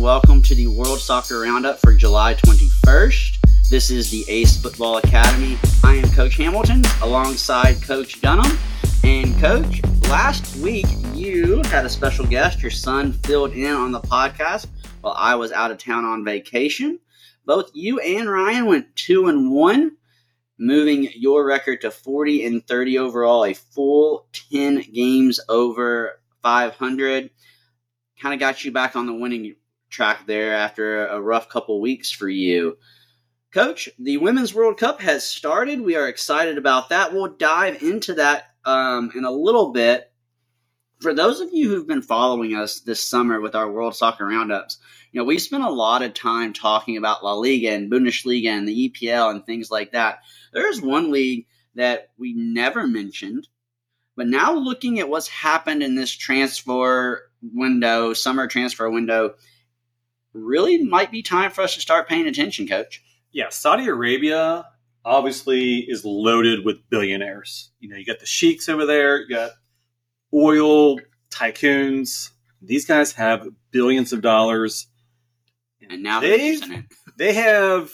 welcome 0.00 0.40
to 0.40 0.54
the 0.54 0.66
World 0.66 0.98
Soccer 0.98 1.40
Roundup 1.40 1.78
for 1.78 1.92
July 1.92 2.32
21st. 2.32 3.36
This 3.68 3.90
is 3.90 4.10
the 4.10 4.24
Ace 4.28 4.56
Football 4.56 4.96
Academy. 4.96 5.58
I 5.84 5.96
am 5.96 6.10
Coach 6.12 6.38
Hamilton 6.38 6.82
alongside 7.02 7.82
Coach 7.82 8.18
Dunham. 8.22 8.58
And, 9.04 9.38
Coach, 9.38 9.82
last 10.08 10.56
week 10.56 10.86
you 11.12 11.60
had 11.64 11.84
a 11.84 11.90
special 11.90 12.24
guest. 12.24 12.62
Your 12.62 12.70
son 12.70 13.12
filled 13.12 13.52
in 13.52 13.70
on 13.70 13.92
the 13.92 14.00
podcast 14.00 14.68
while 15.02 15.14
I 15.18 15.34
was 15.34 15.52
out 15.52 15.70
of 15.70 15.76
town 15.76 16.06
on 16.06 16.24
vacation. 16.24 16.98
Both 17.44 17.70
you 17.74 18.00
and 18.00 18.30
Ryan 18.30 18.64
went 18.64 18.96
2 18.96 19.28
and 19.28 19.52
1 19.52 19.96
moving 20.58 21.10
your 21.14 21.46
record 21.46 21.82
to 21.82 21.90
40 21.90 22.46
and 22.46 22.66
30 22.66 22.96
overall, 22.96 23.44
a 23.44 23.52
full 23.52 24.28
10 24.50 24.82
games 24.94 25.40
over 25.46 26.20
500 26.42 27.28
kind 28.20 28.34
of 28.34 28.40
got 28.40 28.64
you 28.64 28.72
back 28.72 28.96
on 28.96 29.06
the 29.06 29.14
winning 29.14 29.56
track 29.90 30.26
there 30.26 30.54
after 30.54 31.06
a 31.06 31.20
rough 31.20 31.48
couple 31.48 31.80
weeks 31.80 32.10
for 32.10 32.28
you. 32.28 32.78
Coach, 33.52 33.88
the 33.98 34.16
Women's 34.16 34.54
World 34.54 34.78
Cup 34.78 35.00
has 35.00 35.28
started. 35.28 35.80
We 35.80 35.96
are 35.96 36.08
excited 36.08 36.56
about 36.56 36.90
that. 36.90 37.12
We'll 37.12 37.34
dive 37.34 37.82
into 37.82 38.14
that 38.14 38.44
um, 38.64 39.10
in 39.14 39.24
a 39.24 39.30
little 39.30 39.72
bit. 39.72 40.12
For 41.00 41.12
those 41.12 41.40
of 41.40 41.48
you 41.52 41.68
who've 41.68 41.86
been 41.86 42.02
following 42.02 42.54
us 42.54 42.80
this 42.80 43.02
summer 43.02 43.40
with 43.40 43.54
our 43.54 43.70
World 43.70 43.96
Soccer 43.96 44.26
Roundups, 44.26 44.78
you 45.10 45.20
know, 45.20 45.24
we 45.24 45.38
spent 45.38 45.64
a 45.64 45.70
lot 45.70 46.02
of 46.02 46.14
time 46.14 46.52
talking 46.52 46.96
about 46.96 47.24
La 47.24 47.32
Liga 47.32 47.70
and 47.70 47.90
Bundesliga 47.90 48.48
and 48.48 48.68
the 48.68 48.88
EPL 48.88 49.30
and 49.30 49.44
things 49.44 49.70
like 49.70 49.92
that. 49.92 50.20
There's 50.52 50.80
one 50.80 51.10
league 51.10 51.46
that 51.74 52.10
we 52.18 52.34
never 52.34 52.86
mentioned, 52.86 53.48
but 54.16 54.28
now 54.28 54.52
looking 54.52 55.00
at 55.00 55.08
what's 55.08 55.28
happened 55.28 55.82
in 55.82 55.96
this 55.96 56.12
transfer 56.12 57.30
window, 57.42 58.12
summer 58.12 58.46
transfer 58.46 58.88
window, 58.88 59.34
really 60.32 60.82
might 60.82 61.10
be 61.10 61.22
time 61.22 61.50
for 61.50 61.62
us 61.62 61.74
to 61.74 61.80
start 61.80 62.08
paying 62.08 62.26
attention, 62.26 62.68
coach. 62.68 63.02
Yeah, 63.32 63.48
Saudi 63.50 63.86
Arabia 63.86 64.66
obviously 65.04 65.78
is 65.78 66.04
loaded 66.04 66.64
with 66.64 66.76
billionaires. 66.90 67.70
You 67.80 67.88
know, 67.88 67.96
you 67.96 68.04
got 68.04 68.20
the 68.20 68.26
sheiks 68.26 68.68
over 68.68 68.86
there, 68.86 69.20
you 69.20 69.28
got 69.28 69.52
oil 70.32 70.98
tycoons. 71.30 72.30
These 72.62 72.86
guys 72.86 73.12
have 73.12 73.46
billions 73.70 74.12
of 74.12 74.20
dollars. 74.20 74.86
And 75.88 76.02
now 76.02 76.20
they 76.20 76.58
they 77.16 77.32
have 77.34 77.90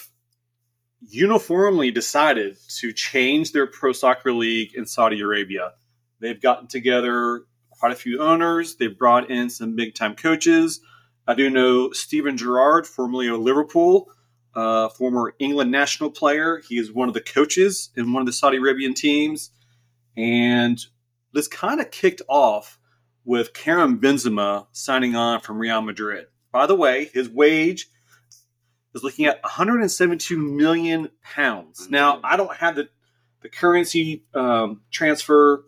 uniformly 1.09 1.91
decided 1.91 2.57
to 2.81 2.93
change 2.93 3.53
their 3.53 3.67
pro 3.67 3.93
soccer 3.93 4.33
league 4.33 4.75
in 4.75 4.87
Saudi 4.87 5.21
Arabia. 5.21 5.73
They've 6.21 6.41
gotten 6.41 6.67
together 6.67 7.45
quite 7.71 7.93
a 7.93 7.97
few 7.97 8.21
owners. 8.21 8.77
They've 8.77 8.97
brought 8.97 9.31
in 9.31 9.51
some 9.51 9.77
big 9.77 9.95
time 9.95 10.17
coaches. 10.17 10.81
I 11.27 11.35
do 11.35 11.51
know 11.51 11.91
Steven 11.93 12.37
Gerrard, 12.37 12.87
formerly 12.87 13.29
of 13.29 13.41
Liverpool, 13.41 14.11
uh, 14.55 14.89
former 14.89 15.35
England 15.39 15.71
national 15.71 16.11
player. 16.11 16.63
He 16.67 16.79
is 16.79 16.93
one 16.93 17.09
of 17.09 17.15
the 17.15 17.21
coaches 17.21 17.91
in 17.97 18.13
one 18.13 18.21
of 18.21 18.27
the 18.27 18.33
Saudi 18.33 18.59
Arabian 18.59 18.95
teams. 18.95 19.51
And 20.17 20.79
this 21.33 21.49
kind 21.49 21.81
of 21.81 21.91
kicked 21.91 22.23
off 22.29 22.79
with 23.25 23.53
Karim 23.53 24.01
Benzema 24.01 24.67
signing 24.73 25.17
on 25.17 25.41
from 25.41 25.59
Real 25.59 25.83
Madrid. 25.83 26.27
By 26.53 26.67
the 26.67 26.77
way, 26.77 27.11
his 27.13 27.29
wage 27.29 27.89
is 28.95 29.03
looking 29.03 29.27
at 29.27 29.43
172 29.43 30.39
million 30.39 31.11
pounds. 31.23 31.91
Now, 31.91 32.21
I 32.25 32.37
don't 32.37 32.57
have 32.57 32.77
the 32.77 32.89
the 33.43 33.51
currency 33.51 34.25
um, 34.35 34.81
transfer 34.91 35.65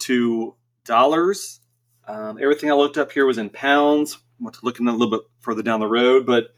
to 0.00 0.54
dollars. 0.84 1.60
Um, 2.06 2.38
everything 2.40 2.70
I 2.70 2.74
looked 2.74 2.98
up 2.98 3.12
here 3.12 3.24
was 3.24 3.38
in 3.38 3.48
pounds. 3.48 4.18
Want 4.38 4.54
to 4.56 4.64
look 4.64 4.80
in 4.80 4.88
a 4.88 4.92
little 4.92 5.10
bit 5.10 5.26
further 5.40 5.62
down 5.62 5.80
the 5.80 5.86
road, 5.86 6.26
but 6.26 6.54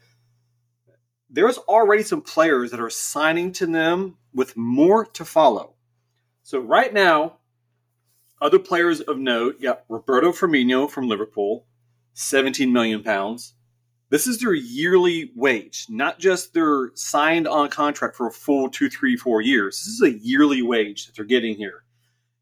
there's 1.29 1.57
already 1.57 2.03
some 2.03 2.21
players 2.21 2.71
that 2.71 2.79
are 2.79 2.89
signing 2.89 3.51
to 3.53 3.67
them 3.67 4.17
with 4.33 4.57
more 4.57 5.05
to 5.05 5.23
follow. 5.23 5.75
So 6.43 6.59
right 6.59 6.93
now, 6.93 7.37
other 8.41 8.59
players 8.59 9.01
of 9.01 9.17
note, 9.17 9.57
yeah, 9.59 9.75
Roberto 9.87 10.31
Firmino 10.31 10.89
from 10.89 11.07
Liverpool, 11.07 11.65
17 12.13 12.71
million 12.71 13.03
pounds. 13.03 13.53
This 14.09 14.25
is 14.25 14.39
their 14.39 14.55
yearly 14.55 15.31
wage, 15.35 15.85
not 15.87 16.17
just 16.17 16.53
their 16.53 16.89
signed 16.95 17.47
on 17.47 17.69
contract 17.69 18.15
for 18.15 18.27
a 18.27 18.31
full 18.31 18.69
two, 18.69 18.89
three, 18.89 19.15
four 19.15 19.41
years. 19.41 19.77
This 19.77 19.87
is 19.87 20.01
a 20.01 20.19
yearly 20.19 20.63
wage 20.63 21.05
that 21.05 21.15
they're 21.15 21.25
getting 21.25 21.55
here. 21.55 21.83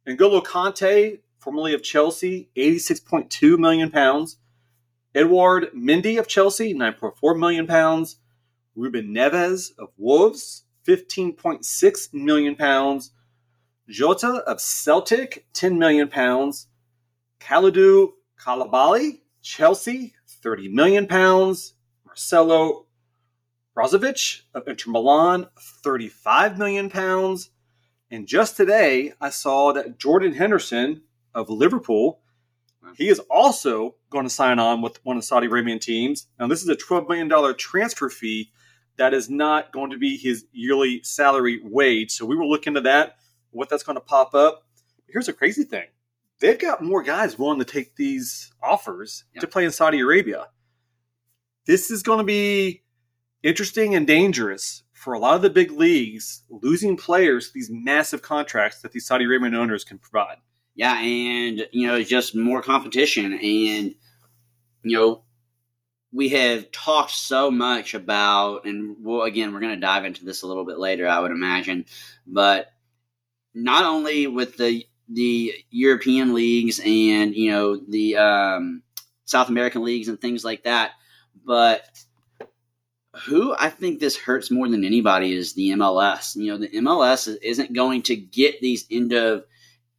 N'Golo 0.07 0.41
Kanté, 0.41 1.19
formerly 1.40 1.73
of 1.73 1.84
Chelsea, 1.84 2.50
86.2 2.56 3.59
million 3.59 3.91
pounds. 3.91 4.38
Edouard 5.17 5.72
Mendy 5.75 6.19
of 6.19 6.28
Chelsea, 6.28 6.75
9.4 6.75 7.39
million 7.39 7.66
pounds. 7.66 8.17
Ruben 8.75 9.07
Neves 9.07 9.72
of 9.79 9.89
Wolves, 9.97 10.66
15.6 10.88 12.13
million 12.13 12.55
pounds. 12.55 13.11
Jota 13.89 14.44
of 14.45 14.61
Celtic, 14.61 15.47
10 15.53 15.79
million 15.79 16.07
pounds. 16.07 16.67
Kalidou 17.39 18.11
Koulibaly, 18.39 19.22
Chelsea, 19.41 20.13
30 20.28 20.67
million 20.67 21.07
pounds. 21.07 21.73
Marcelo 22.05 22.85
Brozovic 23.75 24.41
of 24.53 24.67
Inter 24.67 24.91
Milan, 24.91 25.47
35 25.59 26.59
million 26.59 26.91
pounds. 26.91 27.49
And 28.11 28.28
just 28.28 28.55
today, 28.55 29.13
I 29.19 29.31
saw 29.31 29.72
that 29.73 29.97
Jordan 29.97 30.34
Henderson 30.34 31.01
of 31.34 31.49
Liverpool. 31.49 32.19
He 32.95 33.09
is 33.09 33.19
also 33.29 33.95
going 34.09 34.25
to 34.25 34.29
sign 34.29 34.59
on 34.59 34.81
with 34.81 35.03
one 35.03 35.17
of 35.17 35.23
the 35.23 35.27
Saudi 35.27 35.47
Arabian 35.47 35.79
teams. 35.79 36.27
Now, 36.39 36.47
this 36.47 36.61
is 36.61 36.69
a 36.69 36.75
$12 36.75 37.07
million 37.07 37.55
transfer 37.57 38.09
fee 38.09 38.51
that 38.97 39.13
is 39.13 39.29
not 39.29 39.71
going 39.71 39.91
to 39.91 39.97
be 39.97 40.17
his 40.17 40.45
yearly 40.51 41.01
salary 41.03 41.61
wage. 41.63 42.11
So 42.11 42.25
we 42.25 42.35
will 42.35 42.49
look 42.49 42.67
into 42.67 42.81
that, 42.81 43.17
what 43.51 43.69
that's 43.69 43.83
going 43.83 43.95
to 43.97 44.01
pop 44.01 44.33
up. 44.33 44.63
Here's 45.07 45.27
a 45.27 45.33
crazy 45.33 45.63
thing 45.63 45.85
they've 46.39 46.59
got 46.59 46.83
more 46.83 47.01
guys 47.01 47.39
willing 47.39 47.59
to 47.59 47.65
take 47.65 47.95
these 47.95 48.51
offers 48.61 49.23
to 49.39 49.47
play 49.47 49.65
in 49.65 49.71
Saudi 49.71 49.99
Arabia. 49.99 50.47
This 51.65 51.89
is 51.89 52.03
going 52.03 52.19
to 52.19 52.23
be 52.23 52.83
interesting 53.43 53.95
and 53.95 54.05
dangerous 54.05 54.83
for 54.93 55.13
a 55.13 55.19
lot 55.19 55.35
of 55.35 55.41
the 55.41 55.49
big 55.49 55.71
leagues 55.71 56.43
losing 56.49 56.97
players 56.97 57.47
to 57.47 57.53
these 57.53 57.69
massive 57.69 58.21
contracts 58.21 58.81
that 58.81 58.91
these 58.91 59.05
Saudi 59.05 59.25
Arabian 59.25 59.55
owners 59.55 59.83
can 59.83 59.97
provide 59.97 60.37
yeah, 60.77 60.99
and 60.99 61.67
you 61.71 61.88
know, 61.88 62.01
just 62.03 62.35
more 62.35 62.61
competition, 62.61 63.33
and 63.33 63.95
you 64.83 64.97
know, 64.97 65.23
we 66.13 66.29
have 66.29 66.71
talked 66.71 67.11
so 67.11 67.49
much 67.49 67.95
about, 67.95 68.65
and 68.65 68.95
well, 69.01 69.23
again, 69.23 69.53
we're 69.53 69.59
going 69.59 69.73
to 69.73 69.81
dive 69.81 70.05
into 70.05 70.23
this 70.23 70.43
a 70.43 70.47
little 70.47 70.66
bit 70.66 70.77
later, 70.77 71.07
I 71.07 71.19
would 71.19 71.31
imagine, 71.31 71.85
but 72.27 72.71
not 73.55 73.85
only 73.85 74.27
with 74.27 74.55
the 74.57 74.85
the 75.09 75.53
European 75.71 76.33
leagues 76.33 76.79
and 76.79 77.33
you 77.33 77.49
know 77.49 77.75
the 77.75 78.17
um, 78.17 78.83
South 79.25 79.49
American 79.49 79.83
leagues 79.83 80.09
and 80.09 80.21
things 80.21 80.45
like 80.45 80.63
that, 80.66 80.91
but 81.43 81.83
who 83.25 83.55
I 83.57 83.71
think 83.71 83.99
this 83.99 84.16
hurts 84.16 84.51
more 84.51 84.69
than 84.69 84.85
anybody 84.85 85.33
is 85.33 85.53
the 85.53 85.71
MLS. 85.71 86.35
You 86.35 86.51
know, 86.51 86.57
the 86.59 86.69
MLS 86.69 87.35
isn't 87.41 87.73
going 87.73 88.03
to 88.03 88.16
get 88.16 88.61
these 88.61 88.85
end 88.91 89.13
of 89.13 89.43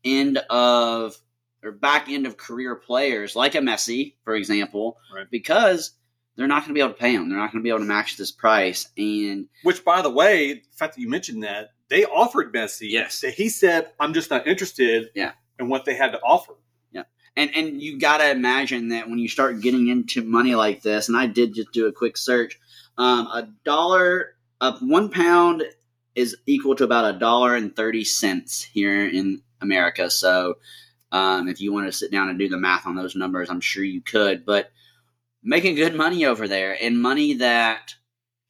end 0.04 0.38
of 0.50 1.16
or 1.62 1.72
back 1.72 2.08
end 2.08 2.26
of 2.26 2.36
career 2.36 2.76
players 2.76 3.34
like 3.34 3.54
a 3.54 3.58
Messi, 3.58 4.14
for 4.24 4.34
example, 4.34 4.96
right. 5.14 5.26
because 5.30 5.92
they're 6.36 6.46
not 6.46 6.62
going 6.62 6.68
to 6.68 6.74
be 6.74 6.80
able 6.80 6.92
to 6.92 6.98
pay 6.98 7.12
him. 7.12 7.28
They're 7.28 7.38
not 7.38 7.50
going 7.50 7.62
to 7.62 7.64
be 7.64 7.70
able 7.70 7.80
to 7.80 7.84
match 7.84 8.16
this 8.16 8.30
price. 8.30 8.88
And 8.96 9.48
which, 9.64 9.84
by 9.84 10.02
the 10.02 10.10
way, 10.10 10.54
the 10.54 10.76
fact 10.76 10.94
that 10.94 11.00
you 11.00 11.08
mentioned 11.08 11.42
that 11.42 11.70
they 11.88 12.04
offered 12.04 12.54
Messi, 12.54 12.88
yes, 12.90 13.20
he 13.20 13.48
said, 13.48 13.90
"I'm 13.98 14.14
just 14.14 14.30
not 14.30 14.46
interested." 14.46 15.10
Yeah, 15.14 15.32
in 15.58 15.68
what 15.68 15.84
they 15.84 15.94
had 15.94 16.12
to 16.12 16.20
offer. 16.20 16.54
Yeah, 16.92 17.02
and 17.36 17.50
and 17.56 17.82
you 17.82 17.98
got 17.98 18.18
to 18.18 18.30
imagine 18.30 18.88
that 18.90 19.08
when 19.08 19.18
you 19.18 19.28
start 19.28 19.60
getting 19.60 19.88
into 19.88 20.22
money 20.22 20.54
like 20.54 20.82
this, 20.82 21.08
and 21.08 21.16
I 21.16 21.26
did 21.26 21.54
just 21.54 21.72
do 21.72 21.86
a 21.86 21.92
quick 21.92 22.16
search, 22.16 22.58
um, 22.96 23.26
a 23.26 23.48
dollar 23.64 24.34
of 24.60 24.80
one 24.80 25.10
pound 25.10 25.64
is 26.14 26.36
equal 26.46 26.74
to 26.76 26.84
about 26.84 27.14
a 27.14 27.18
dollar 27.18 27.54
and 27.54 27.74
thirty 27.74 28.04
cents 28.04 28.62
here 28.62 29.06
in 29.06 29.42
America. 29.60 30.10
So 30.10 30.54
um, 31.12 31.48
if 31.48 31.60
you 31.60 31.72
want 31.72 31.86
to 31.86 31.92
sit 31.92 32.10
down 32.10 32.28
and 32.28 32.38
do 32.38 32.48
the 32.48 32.58
math 32.58 32.86
on 32.86 32.96
those 32.96 33.16
numbers, 33.16 33.50
I'm 33.50 33.60
sure 33.60 33.84
you 33.84 34.00
could. 34.00 34.44
But 34.44 34.70
making 35.42 35.76
good 35.76 35.94
money 35.94 36.26
over 36.26 36.48
there 36.48 36.76
and 36.80 37.00
money 37.00 37.34
that, 37.34 37.94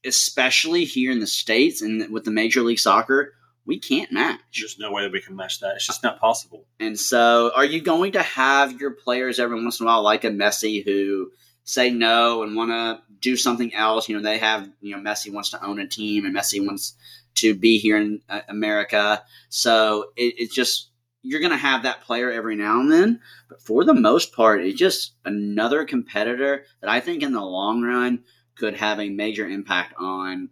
especially 0.05 0.85
here 0.85 1.13
in 1.13 1.21
the 1.21 1.27
States 1.27 1.83
and 1.83 2.11
with 2.11 2.25
the 2.25 2.31
Major 2.31 2.63
League 2.63 2.79
Soccer, 2.79 3.35
we 3.69 3.79
can't 3.79 4.11
match. 4.11 4.41
There's 4.59 4.79
no 4.79 4.91
way 4.91 5.03
that 5.03 5.13
we 5.13 5.21
can 5.21 5.37
match 5.37 5.61
that. 5.61 5.77
It's 5.77 5.87
just 5.87 6.03
not 6.03 6.19
possible. 6.19 6.65
And 6.81 6.99
so, 6.99 7.53
are 7.55 7.67
you 7.67 7.83
going 7.83 8.13
to 8.13 8.23
have 8.23 8.81
your 8.81 8.93
players 8.93 9.39
every 9.39 9.63
once 9.63 9.79
in 9.79 9.85
a 9.85 9.87
while, 9.87 10.03
like 10.03 10.25
a 10.25 10.31
Messi, 10.31 10.83
who 10.83 11.31
say 11.65 11.91
no 11.91 12.43
and 12.43 12.57
want 12.57 12.71
to 12.71 13.03
do 13.21 13.37
something 13.37 13.75
else? 13.75 14.09
You 14.09 14.17
know, 14.17 14.23
they 14.23 14.39
have, 14.39 14.71
you 14.81 14.97
know, 14.97 15.03
Messi 15.03 15.31
wants 15.31 15.51
to 15.51 15.63
own 15.63 15.79
a 15.79 15.87
team 15.87 16.25
and 16.25 16.35
Messi 16.35 16.65
wants 16.65 16.95
to 17.37 17.55
be 17.55 17.79
here 17.79 17.97
in 17.97 18.21
uh, 18.29 18.41
America. 18.49 19.23
So 19.49 20.07
it, 20.17 20.35
it's 20.39 20.55
just 20.55 20.91
you're 21.23 21.41
going 21.41 21.53
to 21.53 21.57
have 21.57 21.83
that 21.83 22.03
player 22.03 22.31
every 22.31 22.57
now 22.57 22.81
and 22.81 22.91
then, 22.91 23.21
but 23.49 23.61
for 23.61 23.85
the 23.85 23.95
most 23.95 24.33
part, 24.33 24.65
it's 24.65 24.79
just 24.79 25.15
another 25.25 25.85
competitor 25.85 26.65
that 26.81 26.91
I 26.91 27.01
think 27.01 27.23
in 27.23 27.33
the 27.33 27.45
long 27.45 27.83
run 27.83 28.25
could 28.57 28.77
have 28.77 28.99
a 28.99 29.09
major 29.09 29.47
impact 29.47 29.95
on, 29.99 30.49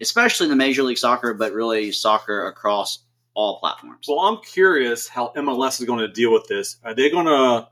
especially 0.00 0.48
the 0.48 0.56
Major 0.56 0.82
League 0.82 0.98
Soccer, 0.98 1.34
but 1.34 1.52
really 1.52 1.92
soccer 1.92 2.46
across 2.46 3.04
all 3.34 3.58
platforms. 3.60 4.06
Well, 4.08 4.20
I'm 4.20 4.42
curious 4.42 5.08
how 5.08 5.32
MLS 5.36 5.80
is 5.80 5.86
going 5.86 6.00
to 6.00 6.08
deal 6.08 6.32
with 6.32 6.46
this. 6.46 6.76
Are 6.84 6.94
they 6.94 7.10
going 7.10 7.26
to 7.26 7.68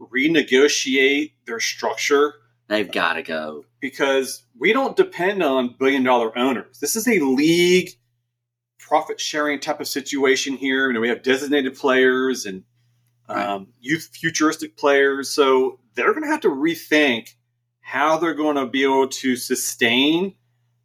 renegotiate 0.00 1.32
their 1.46 1.60
structure? 1.60 2.34
They've 2.68 2.90
got 2.90 3.14
to 3.14 3.22
go. 3.22 3.64
Because 3.80 4.44
we 4.58 4.72
don't 4.72 4.96
depend 4.96 5.42
on 5.42 5.76
billion 5.78 6.02
dollar 6.02 6.36
owners. 6.36 6.78
This 6.78 6.96
is 6.96 7.06
a 7.06 7.20
league 7.20 7.90
profit 8.78 9.20
sharing 9.20 9.60
type 9.60 9.80
of 9.80 9.88
situation 9.88 10.56
here. 10.56 10.88
You 10.88 10.94
know, 10.94 11.00
we 11.00 11.08
have 11.08 11.22
designated 11.22 11.76
players 11.76 12.46
and 12.46 12.64
um, 13.28 13.38
right. 13.38 13.66
youth 13.80 14.10
futuristic 14.12 14.76
players. 14.76 15.30
So 15.30 15.80
they're 15.94 16.12
going 16.12 16.24
to 16.24 16.30
have 16.30 16.40
to 16.40 16.48
rethink 16.48 17.30
how 17.80 18.18
they're 18.18 18.34
going 18.34 18.56
to 18.56 18.66
be 18.66 18.82
able 18.82 19.08
to 19.08 19.36
sustain 19.36 20.34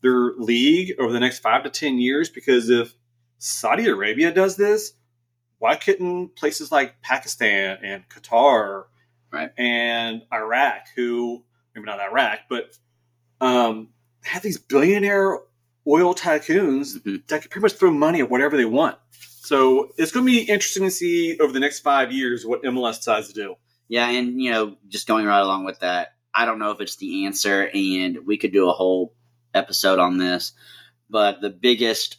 their 0.01 0.33
league 0.37 0.93
over 0.99 1.11
the 1.11 1.19
next 1.19 1.39
five 1.39 1.63
to 1.63 1.69
10 1.69 1.99
years. 1.99 2.29
Because 2.29 2.69
if 2.69 2.93
Saudi 3.37 3.87
Arabia 3.87 4.33
does 4.33 4.57
this, 4.57 4.93
why 5.59 5.75
couldn't 5.75 6.35
places 6.35 6.71
like 6.71 7.01
Pakistan 7.01 7.77
and 7.83 8.07
Qatar 8.09 8.85
right. 9.31 9.51
and 9.57 10.23
Iraq, 10.33 10.87
who 10.95 11.43
maybe 11.79 11.97
not 11.97 11.99
Iraq, 11.99 12.39
but 12.49 12.77
um, 13.41 13.89
have 14.23 14.41
these 14.41 14.57
billionaire 14.57 15.39
oil 15.87 16.13
tycoons 16.13 16.97
mm-hmm. 16.97 17.15
that 17.27 17.41
can 17.41 17.49
pretty 17.49 17.63
much 17.63 17.73
throw 17.73 17.91
money 17.91 18.19
at 18.19 18.29
whatever 18.29 18.57
they 18.57 18.65
want. 18.65 18.97
So 19.11 19.89
it's 19.97 20.11
going 20.11 20.25
to 20.25 20.31
be 20.31 20.41
interesting 20.41 20.83
to 20.83 20.91
see 20.91 21.37
over 21.39 21.51
the 21.51 21.59
next 21.59 21.79
five 21.79 22.11
years 22.11 22.45
what 22.45 22.63
MLS 22.63 22.97
decides 22.97 23.29
to 23.29 23.33
do. 23.33 23.55
Yeah, 23.87 24.07
and 24.07 24.39
you 24.39 24.51
know, 24.51 24.75
just 24.87 25.07
going 25.07 25.25
right 25.25 25.39
along 25.39 25.65
with 25.65 25.79
that, 25.79 26.13
I 26.33 26.45
don't 26.45 26.59
know 26.59 26.71
if 26.71 26.81
it's 26.81 26.97
the 26.97 27.25
answer, 27.25 27.69
and 27.73 28.19
we 28.27 28.37
could 28.37 28.53
do 28.53 28.69
a 28.69 28.73
whole 28.73 29.15
episode 29.55 29.97
on 29.97 30.19
this. 30.19 30.51
But 31.09 31.41
the 31.41 31.49
biggest, 31.49 32.17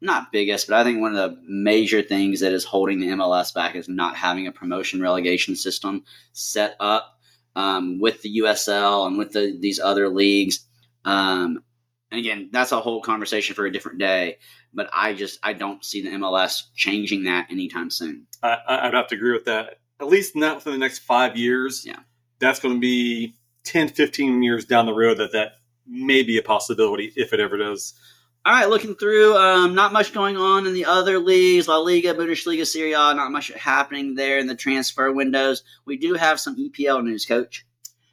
not 0.00 0.32
biggest, 0.32 0.66
but 0.66 0.76
I 0.76 0.82
think 0.82 1.00
one 1.00 1.14
of 1.16 1.30
the 1.30 1.40
major 1.46 2.02
things 2.02 2.40
that 2.40 2.52
is 2.52 2.64
holding 2.64 2.98
the 2.98 3.08
MLS 3.08 3.54
back 3.54 3.76
is 3.76 3.88
not 3.88 4.16
having 4.16 4.48
a 4.48 4.52
promotion 4.52 5.00
relegation 5.00 5.54
system 5.54 6.02
set 6.32 6.74
up 6.80 7.20
um, 7.56 8.00
with 8.00 8.22
the 8.22 8.38
USL 8.38 9.06
and 9.06 9.18
with 9.18 9.32
the, 9.32 9.56
these 9.58 9.78
other 9.80 10.08
leagues. 10.08 10.66
Um, 11.04 11.62
and 12.10 12.20
again, 12.20 12.50
that's 12.52 12.72
a 12.72 12.80
whole 12.80 13.00
conversation 13.00 13.54
for 13.54 13.64
a 13.64 13.72
different 13.72 13.98
day. 13.98 14.38
But 14.74 14.90
I 14.92 15.14
just 15.14 15.38
I 15.42 15.52
don't 15.52 15.84
see 15.84 16.02
the 16.02 16.10
MLS 16.10 16.64
changing 16.74 17.24
that 17.24 17.50
anytime 17.50 17.90
soon. 17.90 18.26
I, 18.42 18.84
would 18.84 18.94
have 18.94 19.08
to 19.08 19.16
agree 19.16 19.32
with 19.32 19.44
that. 19.44 19.78
At 20.00 20.08
least 20.08 20.34
not 20.34 20.62
for 20.62 20.70
the 20.70 20.78
next 20.78 21.00
five 21.00 21.36
years. 21.36 21.84
Yeah, 21.86 22.00
that's 22.38 22.60
going 22.60 22.74
to 22.74 22.80
be 22.80 23.34
10, 23.64 23.88
15 23.88 24.42
years 24.42 24.64
down 24.64 24.86
the 24.86 24.94
road 24.94 25.18
that 25.18 25.32
that 25.32 25.52
may 25.86 26.22
be 26.22 26.38
a 26.38 26.42
possibility 26.42 27.12
if 27.16 27.32
it 27.32 27.40
ever 27.40 27.56
does. 27.56 27.94
All 28.44 28.52
right, 28.52 28.68
looking 28.68 28.96
through, 28.96 29.36
um, 29.36 29.76
not 29.76 29.92
much 29.92 30.12
going 30.12 30.36
on 30.36 30.66
in 30.66 30.74
the 30.74 30.86
other 30.86 31.20
leagues, 31.20 31.68
La 31.68 31.78
Liga, 31.78 32.12
Bundesliga, 32.12 32.66
Serie 32.66 32.92
A, 32.92 33.14
not 33.14 33.30
much 33.30 33.52
happening 33.52 34.16
there 34.16 34.38
in 34.38 34.48
the 34.48 34.56
transfer 34.56 35.12
windows. 35.12 35.62
We 35.84 35.96
do 35.96 36.14
have 36.14 36.40
some 36.40 36.56
EPL 36.56 37.04
news, 37.04 37.24
Coach. 37.24 37.64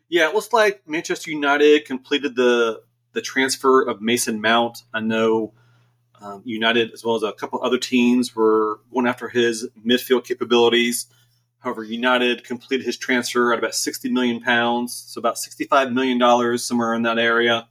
Yeah, 0.07 0.29
it 0.29 0.35
looks 0.35 0.53
like 0.53 0.87
Manchester 0.87 1.31
United 1.31 1.85
completed 1.85 2.35
the 2.35 2.83
the 3.13 3.21
transfer 3.21 3.81
of 3.81 4.01
Mason 4.01 4.39
Mount. 4.39 4.83
I 4.93 4.99
know 4.99 5.53
um, 6.21 6.43
United, 6.45 6.91
as 6.93 7.03
well 7.03 7.15
as 7.15 7.23
a 7.23 7.33
couple 7.33 7.63
other 7.63 7.79
teams, 7.79 8.35
were 8.35 8.81
going 8.93 9.07
after 9.07 9.29
his 9.29 9.67
midfield 9.83 10.25
capabilities. 10.25 11.07
However, 11.57 11.83
United 11.83 12.43
completed 12.43 12.85
his 12.85 12.97
transfer 12.97 13.51
at 13.51 13.57
about 13.57 13.73
60 13.73 14.09
million 14.09 14.41
pounds, 14.41 14.95
so 15.07 15.17
about 15.17 15.39
65 15.39 15.91
million 15.91 16.19
dollars, 16.19 16.63
somewhere 16.63 16.93
in 16.93 17.01
that 17.01 17.17
area. 17.17 17.67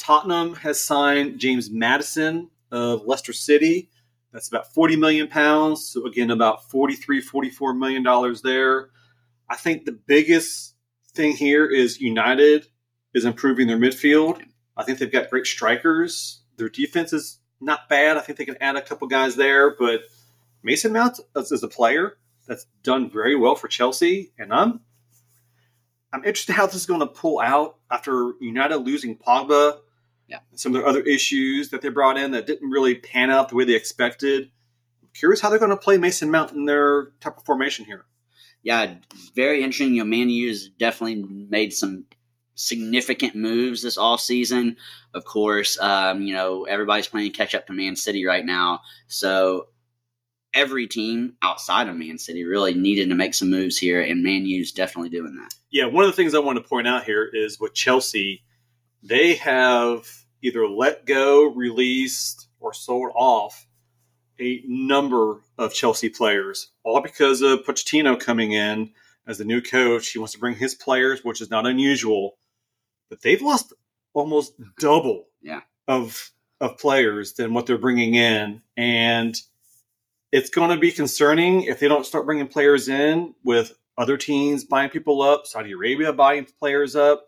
Tottenham 0.00 0.54
has 0.56 0.80
signed 0.80 1.38
James 1.38 1.70
Maddison 1.70 2.50
of 2.72 3.06
Leicester 3.06 3.32
City. 3.32 3.90
That's 4.32 4.48
about 4.48 4.72
40 4.72 4.96
million 4.96 5.28
pounds. 5.28 5.84
So 5.86 6.06
again, 6.06 6.30
about 6.30 6.68
43, 6.70 7.20
44 7.20 7.74
million 7.74 8.02
dollars 8.02 8.42
there. 8.42 8.90
I 9.48 9.56
think 9.56 9.84
the 9.84 9.98
biggest 10.06 10.74
thing 11.12 11.32
here 11.36 11.66
is 11.66 12.00
United 12.00 12.66
is 13.14 13.24
improving 13.24 13.66
their 13.66 13.76
midfield. 13.76 14.42
I 14.76 14.84
think 14.84 14.98
they've 14.98 15.12
got 15.12 15.30
great 15.30 15.46
strikers. 15.46 16.42
Their 16.56 16.68
defense 16.68 17.12
is 17.12 17.38
not 17.60 17.88
bad. 17.88 18.16
I 18.16 18.20
think 18.20 18.38
they 18.38 18.44
can 18.44 18.56
add 18.60 18.76
a 18.76 18.82
couple 18.82 19.06
guys 19.08 19.36
there, 19.36 19.76
but 19.76 20.02
Mason 20.62 20.92
Mount 20.92 21.20
is 21.36 21.62
a 21.62 21.68
player 21.68 22.16
that's 22.46 22.66
done 22.82 23.10
very 23.10 23.36
well 23.36 23.54
for 23.54 23.68
Chelsea, 23.68 24.32
and 24.38 24.52
I'm 24.52 24.80
I'm 26.12 26.24
interested 26.24 26.54
how 26.54 26.66
this 26.66 26.74
is 26.74 26.86
going 26.86 27.00
to 27.00 27.06
pull 27.06 27.38
out 27.38 27.76
after 27.90 28.32
United 28.40 28.78
losing 28.78 29.16
Pogba. 29.16 29.78
Yeah, 30.30 30.38
some 30.54 30.76
of 30.76 30.82
the 30.82 30.88
other 30.88 31.00
issues 31.00 31.70
that 31.70 31.82
they 31.82 31.88
brought 31.88 32.16
in 32.16 32.30
that 32.30 32.46
didn't 32.46 32.70
really 32.70 32.94
pan 32.94 33.30
out 33.30 33.48
the 33.48 33.56
way 33.56 33.64
they 33.64 33.74
expected. 33.74 34.50
I'm 35.02 35.08
curious 35.12 35.40
how 35.40 35.50
they're 35.50 35.58
going 35.58 35.72
to 35.72 35.76
play 35.76 35.98
Mason 35.98 36.30
Mount 36.30 36.52
in 36.52 36.66
their 36.66 37.08
type 37.20 37.36
of 37.36 37.44
formation 37.44 37.84
here. 37.84 38.04
Yeah, 38.62 38.94
very 39.34 39.64
interesting. 39.64 39.94
You 39.94 40.04
know, 40.04 40.08
Man 40.08 40.30
U's 40.30 40.68
definitely 40.68 41.24
made 41.24 41.72
some 41.72 42.04
significant 42.54 43.34
moves 43.34 43.82
this 43.82 43.98
off 43.98 44.20
season. 44.20 44.76
Of 45.14 45.24
course, 45.24 45.80
um, 45.80 46.22
you 46.22 46.32
know, 46.32 46.64
everybody's 46.64 47.08
playing 47.08 47.32
catch 47.32 47.56
up 47.56 47.66
to 47.66 47.72
Man 47.72 47.96
City 47.96 48.24
right 48.24 48.44
now. 48.44 48.82
So 49.08 49.66
every 50.54 50.86
team 50.86 51.34
outside 51.42 51.88
of 51.88 51.96
Man 51.96 52.18
City 52.18 52.44
really 52.44 52.74
needed 52.74 53.08
to 53.08 53.16
make 53.16 53.34
some 53.34 53.50
moves 53.50 53.78
here, 53.78 54.00
and 54.00 54.22
Man 54.22 54.46
U's 54.46 54.70
definitely 54.70 55.10
doing 55.10 55.34
that. 55.36 55.52
Yeah, 55.70 55.86
one 55.86 56.04
of 56.04 56.10
the 56.10 56.16
things 56.16 56.34
I 56.34 56.38
want 56.38 56.58
to 56.58 56.68
point 56.68 56.86
out 56.86 57.04
here 57.04 57.28
is 57.32 57.58
with 57.58 57.74
Chelsea, 57.74 58.44
they 59.02 59.34
have 59.34 60.06
either 60.42 60.66
let 60.66 61.06
go, 61.06 61.46
released, 61.46 62.48
or 62.60 62.72
sold 62.72 63.12
off 63.14 63.66
a 64.40 64.62
number 64.66 65.40
of 65.58 65.74
Chelsea 65.74 66.08
players, 66.08 66.68
all 66.82 67.00
because 67.00 67.42
of 67.42 67.60
Pochettino 67.64 68.18
coming 68.18 68.52
in 68.52 68.90
as 69.26 69.38
the 69.38 69.44
new 69.44 69.60
coach. 69.60 70.08
He 70.08 70.18
wants 70.18 70.32
to 70.32 70.40
bring 70.40 70.56
his 70.56 70.74
players, 70.74 71.20
which 71.22 71.40
is 71.40 71.50
not 71.50 71.66
unusual 71.66 72.36
but 73.10 73.20
they've 73.20 73.42
lost 73.42 73.74
almost 74.14 74.54
double 74.78 75.26
yeah. 75.42 75.60
of 75.86 76.30
of 76.60 76.78
players 76.78 77.34
than 77.34 77.52
what 77.52 77.66
they're 77.66 77.78
bringing 77.78 78.14
in, 78.14 78.62
and 78.76 79.34
it's 80.30 80.50
going 80.50 80.70
to 80.70 80.76
be 80.76 80.92
concerning 80.92 81.62
if 81.62 81.80
they 81.80 81.88
don't 81.88 82.06
start 82.06 82.26
bringing 82.26 82.46
players 82.46 82.88
in 82.88 83.34
with 83.44 83.72
other 83.98 84.16
teams 84.16 84.64
buying 84.64 84.90
people 84.90 85.20
up, 85.20 85.46
Saudi 85.46 85.72
Arabia 85.72 86.12
buying 86.12 86.46
players 86.58 86.94
up. 86.96 87.26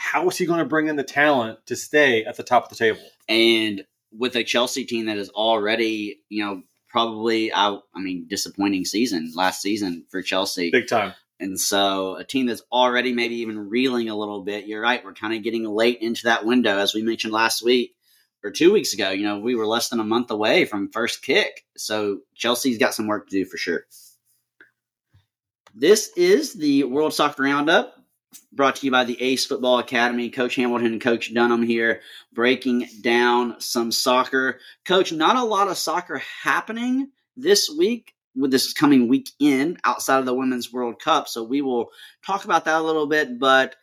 How 0.00 0.26
is 0.28 0.38
he 0.38 0.46
going 0.46 0.60
to 0.60 0.64
bring 0.64 0.86
in 0.86 0.96
the 0.96 1.04
talent 1.04 1.58
to 1.66 1.76
stay 1.76 2.24
at 2.24 2.38
the 2.38 2.42
top 2.42 2.64
of 2.64 2.70
the 2.70 2.74
table? 2.74 3.02
And 3.28 3.84
with 4.10 4.34
a 4.34 4.42
Chelsea 4.42 4.86
team 4.86 5.06
that 5.06 5.18
is 5.18 5.28
already, 5.28 6.20
you 6.30 6.42
know, 6.42 6.62
probably 6.88 7.52
out, 7.52 7.82
I 7.94 8.00
mean, 8.00 8.26
disappointing 8.26 8.86
season 8.86 9.30
last 9.36 9.60
season 9.60 10.06
for 10.08 10.22
Chelsea. 10.22 10.70
Big 10.70 10.88
time. 10.88 11.12
And 11.38 11.60
so 11.60 12.16
a 12.16 12.24
team 12.24 12.46
that's 12.46 12.62
already 12.72 13.12
maybe 13.12 13.36
even 13.36 13.68
reeling 13.68 14.08
a 14.08 14.16
little 14.16 14.42
bit, 14.42 14.66
you're 14.66 14.80
right, 14.80 15.04
we're 15.04 15.12
kind 15.12 15.34
of 15.34 15.42
getting 15.42 15.64
late 15.64 15.98
into 16.00 16.24
that 16.24 16.46
window, 16.46 16.78
as 16.78 16.94
we 16.94 17.02
mentioned 17.02 17.34
last 17.34 17.62
week 17.62 17.94
or 18.42 18.50
two 18.50 18.72
weeks 18.72 18.94
ago. 18.94 19.10
You 19.10 19.24
know, 19.24 19.38
we 19.38 19.54
were 19.54 19.66
less 19.66 19.90
than 19.90 20.00
a 20.00 20.04
month 20.04 20.30
away 20.30 20.64
from 20.64 20.90
first 20.90 21.22
kick. 21.22 21.66
So 21.76 22.20
Chelsea's 22.34 22.78
got 22.78 22.94
some 22.94 23.06
work 23.06 23.28
to 23.28 23.36
do 23.36 23.44
for 23.44 23.58
sure. 23.58 23.84
This 25.74 26.10
is 26.16 26.54
the 26.54 26.84
World 26.84 27.12
Soccer 27.12 27.42
Roundup 27.42 27.99
brought 28.52 28.76
to 28.76 28.86
you 28.86 28.92
by 28.92 29.04
the 29.04 29.20
Ace 29.20 29.46
Football 29.46 29.78
Academy. 29.78 30.30
Coach 30.30 30.56
Hamilton 30.56 30.92
and 30.92 31.00
Coach 31.00 31.32
Dunham 31.32 31.62
here 31.62 32.00
breaking 32.32 32.88
down 33.00 33.60
some 33.60 33.92
soccer. 33.92 34.60
Coach, 34.84 35.12
not 35.12 35.36
a 35.36 35.44
lot 35.44 35.68
of 35.68 35.78
soccer 35.78 36.22
happening 36.42 37.10
this 37.36 37.70
week 37.70 38.14
with 38.36 38.50
this 38.50 38.72
coming 38.72 39.08
weekend 39.08 39.80
outside 39.84 40.18
of 40.18 40.26
the 40.26 40.34
Women's 40.34 40.72
World 40.72 41.00
Cup. 41.00 41.28
So 41.28 41.42
we 41.42 41.62
will 41.62 41.90
talk 42.24 42.44
about 42.44 42.64
that 42.66 42.80
a 42.80 42.84
little 42.84 43.06
bit. 43.06 43.38
But 43.38 43.76